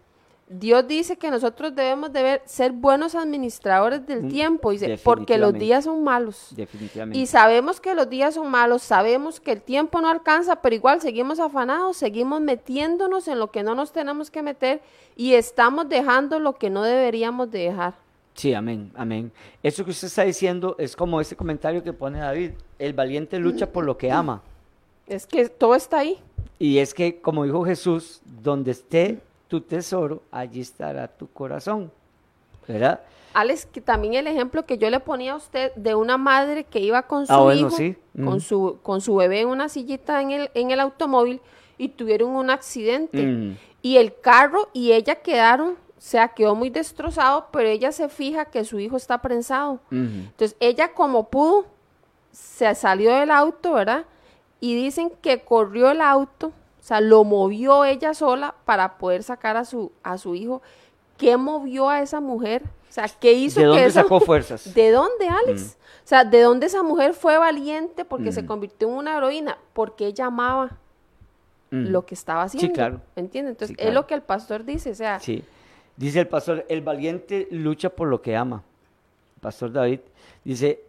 [0.48, 5.40] Dios dice que nosotros debemos de ver- ser buenos administradores del Mm, tiempo, dice, porque
[5.40, 6.50] los días son malos.
[6.52, 7.18] Definitivamente.
[7.18, 11.02] Y sabemos que los días son malos, sabemos que el tiempo no alcanza, pero igual
[11.02, 14.82] seguimos afanados, seguimos metiéndonos en lo que no nos tenemos que meter
[15.16, 17.96] y estamos dejando lo que no deberíamos de dejar.
[18.36, 19.32] Sí, amén, amén.
[19.64, 22.52] Eso que usted está diciendo es como ese comentario que pone David.
[22.78, 24.42] El valiente lucha por lo que ama.
[25.08, 26.18] Es que todo está ahí.
[26.60, 31.92] Y es que, como dijo Jesús, donde esté tu tesoro, allí estará tu corazón.
[32.68, 33.02] ¿Verdad?
[33.34, 36.80] Alex, que también el ejemplo que yo le ponía a usted de una madre que
[36.80, 37.96] iba con su Ah, bueno, hijo, sí.
[38.24, 41.42] con, su, con su bebé en una sillita en el, en el automóvil
[41.78, 43.22] y tuvieron un accidente.
[43.26, 43.58] Mm.
[43.82, 48.64] Y el carro y ella quedaron, sea, quedó muy destrozado, pero ella se fija que
[48.66, 49.80] su hijo está prensado.
[49.92, 51.66] Entonces, ella como pudo,
[52.32, 54.06] se salió del auto, ¿verdad?
[54.60, 59.58] Y dicen que corrió el auto, o sea, lo movió ella sola para poder sacar
[59.58, 60.62] a su, a su hijo.
[61.18, 62.64] ¿Qué movió a esa mujer?
[62.90, 64.74] O sea, ¿qué hizo ¿De que dónde esa- sacó fuerzas?
[64.74, 65.78] ¿De dónde, Alex?
[66.04, 68.48] O sea, ¿de dónde esa mujer fue valiente porque se Mm.
[68.48, 69.58] convirtió en una heroína?
[69.74, 70.78] Porque ella amaba
[71.72, 71.88] Mm.
[71.88, 72.74] lo que estaba haciendo.
[72.74, 73.02] claro.
[73.16, 73.52] ¿Entiendes?
[73.54, 73.90] Entonces, Sí, claro.
[73.90, 75.44] es lo que el pastor dice, o sea, Sí.
[75.98, 78.64] Dice el pastor, el valiente lucha por lo que ama.
[79.36, 80.00] El pastor David
[80.44, 80.82] dice,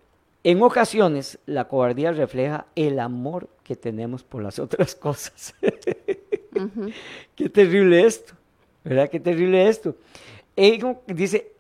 [0.43, 5.55] en ocasiones la cobardía refleja el amor que tenemos por las otras cosas.
[7.35, 8.35] Qué terrible esto,
[8.85, 9.09] ¿verdad?
[9.09, 9.95] Qué terrible esto.
[10.57, 11.53] Ego dice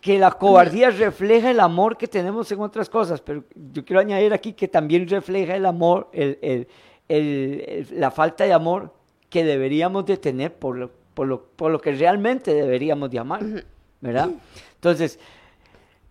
[0.00, 4.32] que la cobardía refleja el amor que tenemos en otras cosas, pero yo quiero añadir
[4.32, 6.66] aquí que también refleja el amor, el-
[7.08, 8.92] el- la falta de amor
[9.28, 13.42] que deberíamos de tener por lo, por lo, por lo que realmente deberíamos de amar,
[14.00, 14.30] ¿verdad?
[14.74, 15.18] Entonces,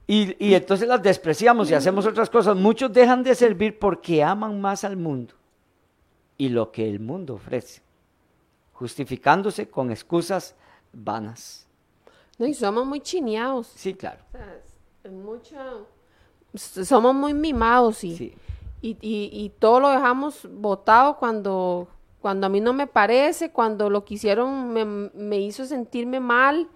[0.07, 2.55] y, y entonces las despreciamos y hacemos otras cosas.
[2.57, 5.33] Muchos dejan de servir porque aman más al mundo
[6.37, 7.81] y lo que el mundo ofrece,
[8.73, 10.55] justificándose con excusas
[10.91, 11.67] vanas.
[12.37, 13.67] No, y somos muy chineados.
[13.75, 14.19] Sí, claro.
[14.29, 14.55] O sea,
[15.03, 15.87] es- mucho-
[16.55, 18.33] somos muy mimados y, Sí.
[18.81, 21.87] y, y- y todo lo dejamos botado cuando,
[22.23, 26.69] cuando a mí no me parece, cuando lo que hicieron me, me hizo sentirme mal.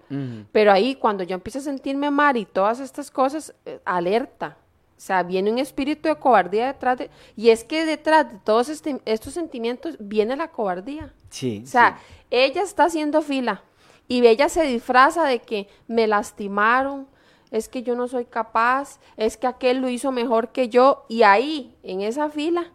[0.52, 4.58] Pero ahí, cuando yo empiezo a sentirme mal y todas estas cosas, eh, alerta.
[4.94, 7.10] O sea, viene un espíritu de cobardía detrás de...
[7.34, 11.14] Y es que detrás de todos este- estos sentimientos viene la cobardía.
[11.30, 11.62] Sí.
[11.64, 12.26] O sea, sí.
[12.30, 13.62] ella está haciendo fila
[14.06, 17.06] y ella se disfraza de que me lastimaron,
[17.50, 21.06] es que yo no soy capaz, es que aquel lo hizo mejor que yo.
[21.08, 22.70] Y ahí, en esa fila,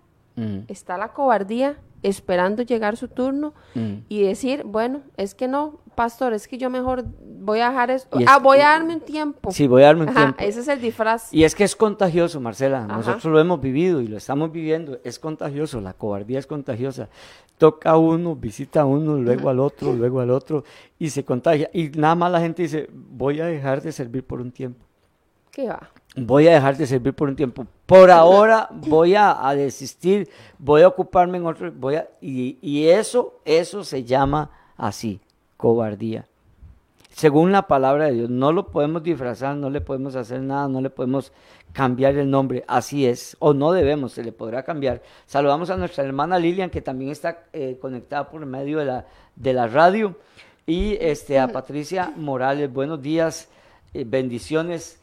[0.68, 4.02] está la cobardía esperando llegar su turno Ujú.
[4.10, 7.06] y decir, bueno, es que no, pastor, es que yo mejor
[7.40, 8.20] voy a dejar esto.
[8.20, 9.52] Es- Ah, voy a darme un tiempo.
[9.52, 10.38] Sí, voy a darme un Ajá, tiempo.
[10.44, 11.34] ese es el disfraz.
[11.34, 12.86] Y es que es contagioso, Marcela.
[12.86, 12.98] Ajá.
[12.98, 15.00] Nosotros lo hemos vivido y lo estamos viviendo.
[15.04, 17.10] Es contagioso, la cobardía es contagiosa.
[17.58, 20.64] Toca a uno, visita a uno, luego al otro, luego al otro
[21.00, 21.70] y se contagia.
[21.74, 24.84] Y nada más la gente dice, voy a dejar de servir por un tiempo.
[25.52, 25.92] ¿Qué va?
[26.16, 27.68] Voy a dejar de servir por un tiempo.
[27.86, 33.40] Por ahora voy a, desistir, voy a ocuparme en otro, voy a, y, y eso,
[33.44, 35.20] eso se llama así,
[35.58, 36.26] cobardía.
[37.14, 40.82] Según la palabra de Dios, no lo podemos disfrazar, no le podemos hacer nada, no
[40.82, 41.32] le podemos
[41.72, 45.04] cambiar el nombre, así es, o no debemos, se le podrá cambiar.
[45.28, 49.06] Saludamos a nuestra hermana Lilian, que también está eh, conectada por medio de la,
[49.36, 50.18] de la radio,
[50.66, 53.48] y este, a Patricia Morales, buenos días,
[53.94, 55.03] eh, bendiciones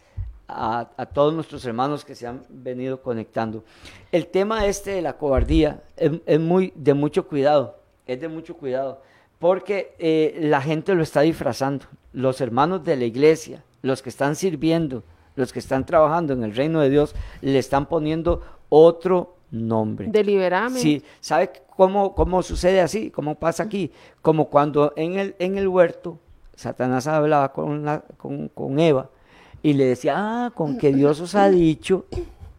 [0.51, 3.65] a, a todos nuestros hermanos que se han venido conectando.
[4.13, 7.77] El tema este de la cobardía es, es muy de mucho cuidado,
[8.07, 9.01] es de mucho cuidado,
[9.39, 11.87] porque eh, la gente lo está disfrazando.
[12.13, 15.03] Los hermanos de la iglesia, los que están sirviendo,
[15.37, 20.07] los que están trabajando en el reino de Dios, le están poniendo otro nombre.
[20.11, 20.81] Deliberadamente.
[20.81, 23.11] Sí, ¿sabe cómo, cómo sucede así?
[23.11, 23.91] ¿Cómo pasa aquí?
[24.23, 26.19] Como cuando en el, en el huerto
[26.55, 29.09] Satanás hablaba con, la- con, con Eva
[29.63, 32.07] y le decía, ah, con que Dios os ha dicho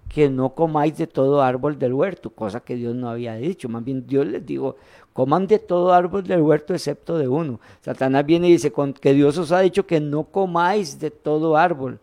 [0.07, 3.69] que no comáis de todo árbol del huerto, cosa que Dios no había dicho.
[3.69, 4.75] Más bien Dios les dijo,
[5.13, 7.59] coman de todo árbol del huerto excepto de uno.
[7.81, 11.55] Satanás viene y dice, con que Dios os ha dicho que no comáis de todo
[11.55, 11.99] árbol.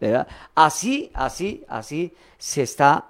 [0.00, 0.26] ¿verdad?
[0.54, 3.06] Así, así, así se está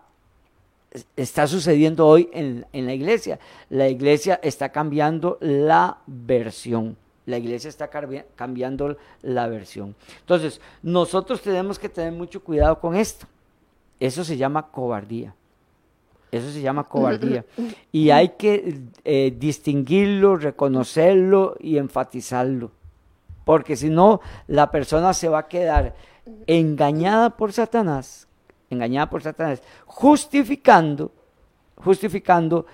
[1.17, 3.41] está sucediendo hoy en, en la iglesia.
[3.71, 6.97] La iglesia está cambiando la versión.
[7.27, 9.95] La iglesia está cambiando la versión.
[10.21, 13.27] Entonces, nosotros tenemos que tener mucho cuidado con esto.
[13.99, 15.35] Eso se llama cobardía.
[16.31, 17.45] Eso se llama cobardía.
[17.93, 22.73] Y hay que eh, distinguirlo, reconocerlo y enfatizarlo.
[23.45, 25.95] Porque si no, la persona se va a quedar
[26.47, 28.27] engañada por Satanás,
[28.71, 31.13] engañada por Satanás, justificando,
[31.77, 32.67] justificando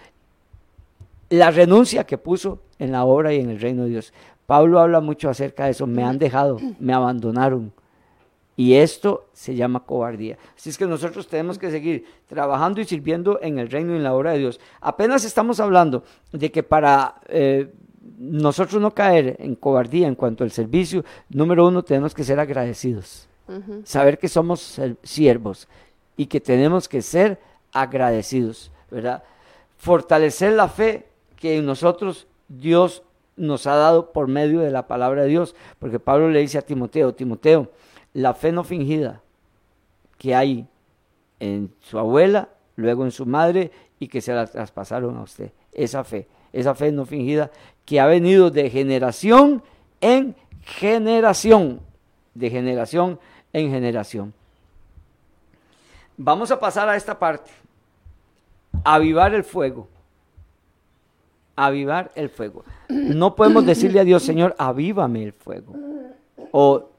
[1.29, 4.13] la renuncia que puso en la obra y en el reino de Dios.
[4.51, 7.73] Pablo habla mucho acerca de eso, me han dejado, me abandonaron.
[8.57, 10.39] Y esto se llama cobardía.
[10.57, 14.03] Así es que nosotros tenemos que seguir trabajando y sirviendo en el reino y en
[14.03, 14.59] la obra de Dios.
[14.81, 17.73] Apenas estamos hablando de que para eh,
[18.19, 23.29] nosotros no caer en cobardía en cuanto al servicio, número uno, tenemos que ser agradecidos.
[23.85, 25.69] Saber que somos siervos
[26.17, 27.39] y que tenemos que ser
[27.71, 29.23] agradecidos, ¿verdad?
[29.77, 33.05] Fortalecer la fe que en nosotros Dios
[33.41, 36.63] nos ha dado por medio de la palabra de Dios, porque Pablo le dice a
[36.63, 37.71] Timoteo, Timoteo,
[38.13, 39.23] la fe no fingida
[40.19, 40.67] que hay
[41.41, 46.05] en su abuela, luego en su madre y que se la traspasaron a usted, esa
[46.05, 47.51] fe, esa fe no fingida
[47.85, 49.63] que ha venido de generación
[50.01, 51.81] en generación,
[52.35, 53.19] de generación
[53.53, 54.35] en generación.
[56.17, 57.51] Vamos a pasar a esta parte.
[58.85, 59.89] Avivar el fuego.
[61.57, 62.65] Avivar el fuego.
[62.89, 65.75] No podemos decirle a Dios, Señor, avívame el fuego.
[66.53, 66.91] O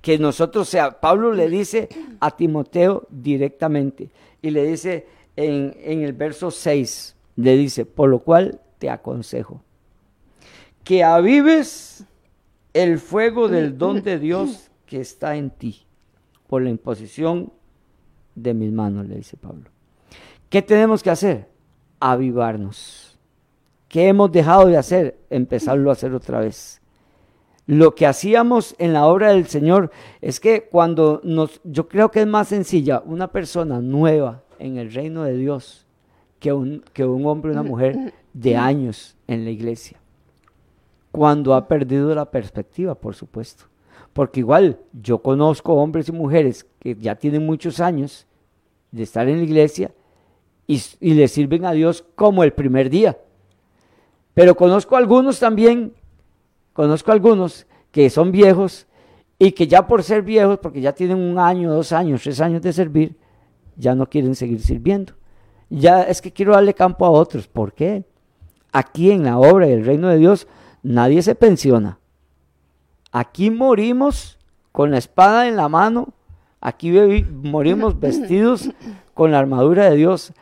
[0.00, 1.00] que nosotros sea.
[1.00, 1.88] Pablo le dice
[2.20, 4.10] a Timoteo directamente.
[4.42, 9.60] Y le dice en, en el verso 6, le dice, por lo cual te aconsejo
[10.84, 12.04] que avives
[12.74, 15.86] el fuego del don de Dios que está en ti
[16.46, 17.52] por la imposición
[18.34, 19.70] de mis manos, le dice Pablo.
[20.50, 21.48] ¿Qué tenemos que hacer?
[21.98, 23.03] Avivarnos.
[23.94, 25.20] ¿Qué hemos dejado de hacer?
[25.30, 26.82] Empezarlo a hacer otra vez.
[27.64, 32.22] Lo que hacíamos en la obra del Señor es que cuando nos, yo creo que
[32.22, 35.86] es más sencilla una persona nueva en el reino de Dios
[36.40, 39.96] que un, que un hombre o una mujer de años en la iglesia.
[41.12, 43.66] Cuando ha perdido la perspectiva, por supuesto.
[44.12, 48.26] Porque igual yo conozco hombres y mujeres que ya tienen muchos años
[48.90, 49.92] de estar en la iglesia
[50.66, 53.16] y, le sirven a Dios como el primer día.
[54.34, 55.94] Pero conozco algunos también,
[56.72, 58.86] conozco algunos que son viejos
[59.38, 62.60] y que ya por ser viejos, porque ya tienen un año, dos años, tres años
[62.62, 63.16] de servir,
[63.76, 65.14] ya no quieren seguir sirviendo.
[65.70, 67.46] Ya es que quiero darle campo a otros.
[67.46, 68.04] ¿Por qué?
[68.72, 70.48] Aquí en la obra del reino de Dios
[70.82, 71.98] nadie se pensiona.
[73.12, 74.38] Aquí morimos
[74.72, 76.08] con la espada en la mano,
[76.60, 78.70] aquí morimos vestidos
[79.14, 80.32] con la armadura de Dios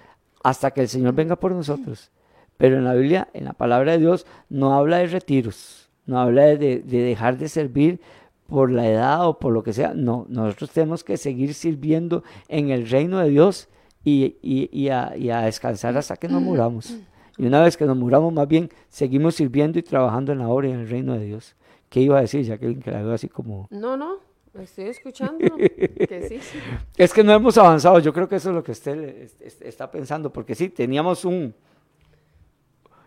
[0.42, 2.10] hasta que el Señor venga por nosotros.
[2.56, 6.42] Pero en la Biblia, en la palabra de Dios, no habla de retiros, no habla
[6.42, 8.00] de, dejar de servir
[8.46, 9.94] por la edad o por lo que sea.
[9.94, 13.68] No, nosotros tenemos que seguir sirviendo en el reino de Dios
[14.04, 16.96] y, a, y a descansar hasta que nos muramos.
[17.38, 20.68] Y una vez que nos muramos, más bien, seguimos sirviendo y trabajando en la obra
[20.68, 21.56] y en el reino de Dios.
[21.88, 22.80] ¿Qué iba a decir, Jacqueline?
[22.80, 23.68] Que la veo así como...
[23.70, 24.18] No, no,
[24.58, 25.56] estoy escuchando.
[25.56, 26.58] que sí, sí.
[26.96, 27.98] Es que no hemos avanzado.
[27.98, 29.30] Yo creo que eso es lo que usted
[29.60, 30.32] está pensando.
[30.32, 31.54] Porque sí, teníamos un...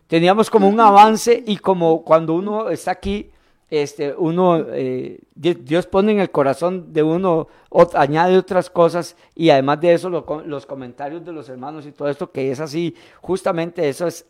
[0.08, 3.32] Teníamos como un avance y como cuando uno está aquí
[3.70, 7.48] este, uno, eh, Dios pone en el corazón de uno,
[7.96, 12.32] añade otras cosas y además de eso los comentarios de los hermanos y todo esto
[12.32, 14.28] que es así, justamente eso es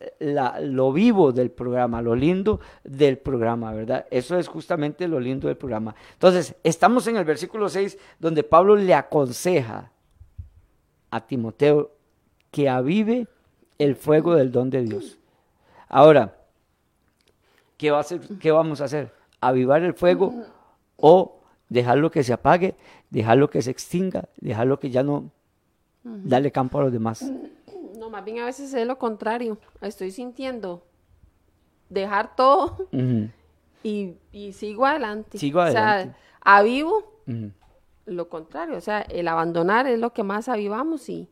[0.62, 4.06] lo vivo del programa, lo lindo del programa, ¿verdad?
[4.10, 5.94] Eso es justamente lo lindo del programa.
[6.14, 9.92] Entonces, estamos en el versículo 6 donde Pablo le aconseja
[11.10, 11.92] a Timoteo
[12.50, 13.26] que avive
[13.78, 15.18] el fuego del don de Dios.
[15.88, 16.36] Ahora,
[17.76, 19.12] ¿qué, va a hacer, ¿qué vamos a hacer?
[19.40, 20.34] avivar el fuego
[20.96, 22.74] o dejarlo que se apague,
[23.10, 25.30] dejarlo que se extinga, dejarlo que ya no
[26.02, 27.24] darle campo a los demás.
[27.98, 29.58] No, más bien a veces es lo contrario.
[29.80, 30.84] Estoy sintiendo
[31.88, 32.88] dejar todo
[33.82, 34.16] y,
[34.52, 35.38] sigo adelante.
[35.38, 36.10] Sigo adelante.
[36.10, 37.20] O sea, avivo
[38.06, 38.76] lo contrario.
[38.76, 41.28] O sea, el abandonar es lo que más avivamos y,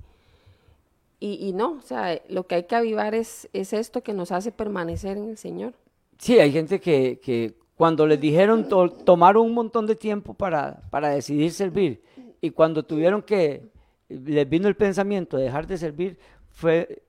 [1.26, 4.52] y, no, o sea, lo que hay que avivar es, es esto que nos hace
[4.52, 5.72] permanecer en el Señor.
[6.18, 8.68] Sí, hay gente que, que cuando les dijeron,
[9.04, 12.02] tomaron un montón de tiempo para, para decidir servir.
[12.40, 13.70] Y cuando tuvieron que,
[14.08, 16.18] les vino el pensamiento de dejar de servir,
[16.50, 17.02] fue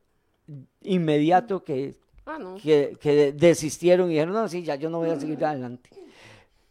[0.82, 1.96] inmediato que,
[2.26, 5.90] ah, que, desistieron y dijeron, no, sí, ya yo no voy a seguir adelante.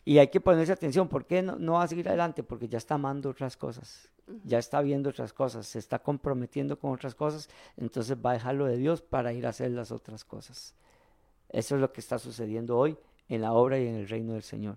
[0.05, 2.43] Y hay que ponerse atención, ¿por qué no, no va a seguir adelante?
[2.43, 4.11] Porque ya está amando otras cosas,
[4.45, 8.67] ya está viendo otras cosas, se está comprometiendo con otras cosas, entonces va a dejarlo
[8.67, 10.75] de Dios para ir a hacer las otras cosas.
[11.49, 12.99] Eso es lo que está sucediendo hoy
[13.29, 14.77] en la obra y en el reino del Señor.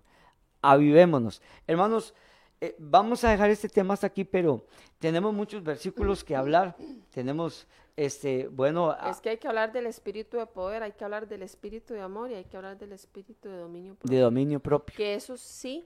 [0.62, 1.42] Avivémonos.
[1.66, 2.14] Hermanos,
[2.60, 4.66] eh, vamos a dejar este tema hasta aquí, pero
[5.00, 6.76] tenemos muchos versículos que hablar.
[7.12, 7.68] Tenemos,
[7.98, 8.96] este, bueno...
[9.10, 12.02] Es que hay que hablar del espíritu de poder, hay que hablar del espíritu de
[12.02, 14.16] amor y hay que hablar del espíritu de dominio propio.
[14.16, 14.96] De dominio propio.
[14.96, 15.86] Que esos sí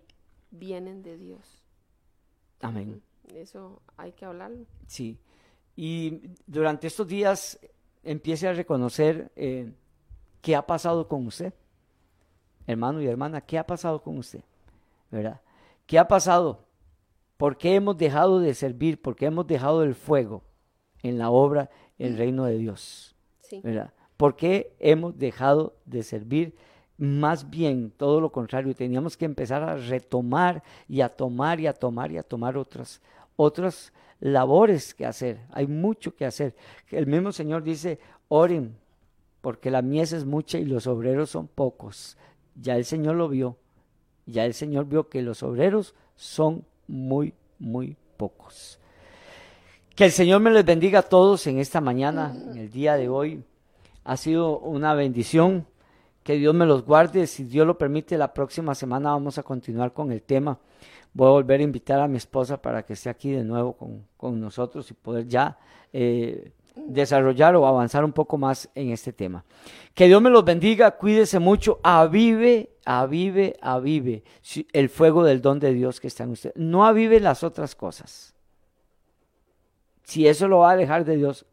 [0.52, 1.64] vienen de Dios.
[2.60, 3.02] Amén.
[3.34, 4.68] Eso hay que hablarlo.
[4.86, 5.18] Sí.
[5.76, 7.60] Y durante estos días
[8.04, 9.74] empiece a reconocer eh,
[10.42, 11.52] qué ha pasado con usted
[12.68, 14.44] hermano y hermana, ¿qué ha pasado con usted?
[15.10, 15.42] ¿Verdad?
[15.86, 16.66] ¿Qué ha pasado?
[17.38, 19.02] ¿Por qué hemos dejado de servir?
[19.02, 20.44] ¿Por qué hemos dejado el fuego
[21.04, 21.70] en la obra,
[22.02, 23.16] el reino de Dios?
[23.64, 23.94] ¿Verdad?
[24.18, 26.56] ¿Por qué hemos dejado de servir?
[26.98, 31.74] Más bien, todo lo contrario, teníamos que empezar a retomar y a tomar y a
[31.74, 33.02] tomar y a tomar otras,
[33.36, 35.40] otras labores que hacer.
[35.52, 36.56] Hay mucho que hacer.
[36.90, 38.76] El mismo Señor dice, oren,
[39.42, 42.18] porque la mies es mucha y los obreros son pocos.
[42.56, 43.58] Ya el Señor lo vio.
[44.28, 48.80] Ya el Señor vio que los obreros son muy, muy pocos.
[49.96, 53.10] Que el Señor me les bendiga a todos en esta mañana, en el día de
[53.10, 53.44] hoy.
[54.06, 55.68] Ha sido una bendición.
[56.24, 57.28] Que Dios me los guarde.
[57.28, 60.58] Si Dios lo permite, la próxima semana vamos a continuar con el tema.
[61.14, 63.76] Voy a volver a invitar a mi esposa para que esté aquí de nuevo
[64.18, 65.58] con, nosotros y poder ya
[65.92, 69.44] eh, desarrollar o avanzar un poco más en este tema.
[69.94, 74.24] Que Dios me los bendiga, cuídese mucho, avive, avive, avive
[74.72, 76.54] el fuego del don de Dios que está en usted.
[76.56, 78.31] No avive las otras cosas.
[80.12, 81.46] Si eso lo va a alejar de Dios,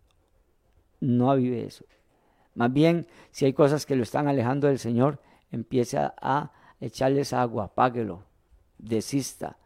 [0.99, 1.85] no avive eso.
[2.57, 5.21] Más bien, si hay cosas que lo están alejando del Señor,
[5.53, 6.51] empiece a,
[6.81, 8.25] echarles agua, apáguelo,
[8.77, 9.59] desista.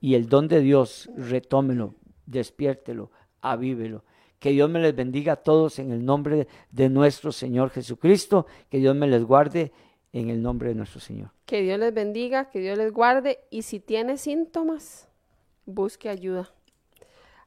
[0.00, 3.10] Y el don de Dios, retómelo, despiértelo,
[3.42, 4.04] avívelo
[4.38, 8.46] que Dios me les bendiga a todos en el nombre de nuestro Señor Jesucristo.
[8.70, 9.70] Que Dios me les guarde
[10.14, 11.28] en el nombre de nuestro Señor.
[11.44, 13.40] Que Dios les bendiga, que Dios les guarde.
[13.50, 15.10] Y si tiene síntomas,
[15.66, 16.50] busque ayuda.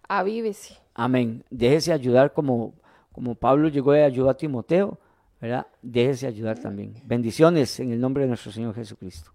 [0.08, 0.83] Avívese.
[0.94, 1.44] Amén.
[1.50, 2.74] Déjese ayudar como,
[3.12, 4.98] como Pablo llegó y ayudó a Timoteo.
[5.44, 5.68] ¿verdad?
[5.82, 6.94] Déjese ayudar también.
[7.04, 9.30] Bendiciones en el nombre de nuestro Señor Jesucristo.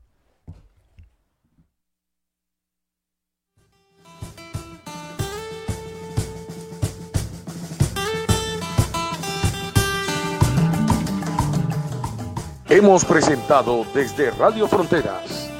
[12.71, 15.51] Hemos presentado desde Radio Fronteras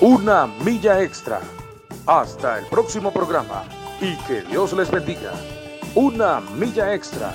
[0.00, 1.40] una milla extra.
[2.06, 3.64] Hasta el próximo programa
[4.00, 5.32] y que Dios les bendiga.
[5.94, 7.34] Una milla extra.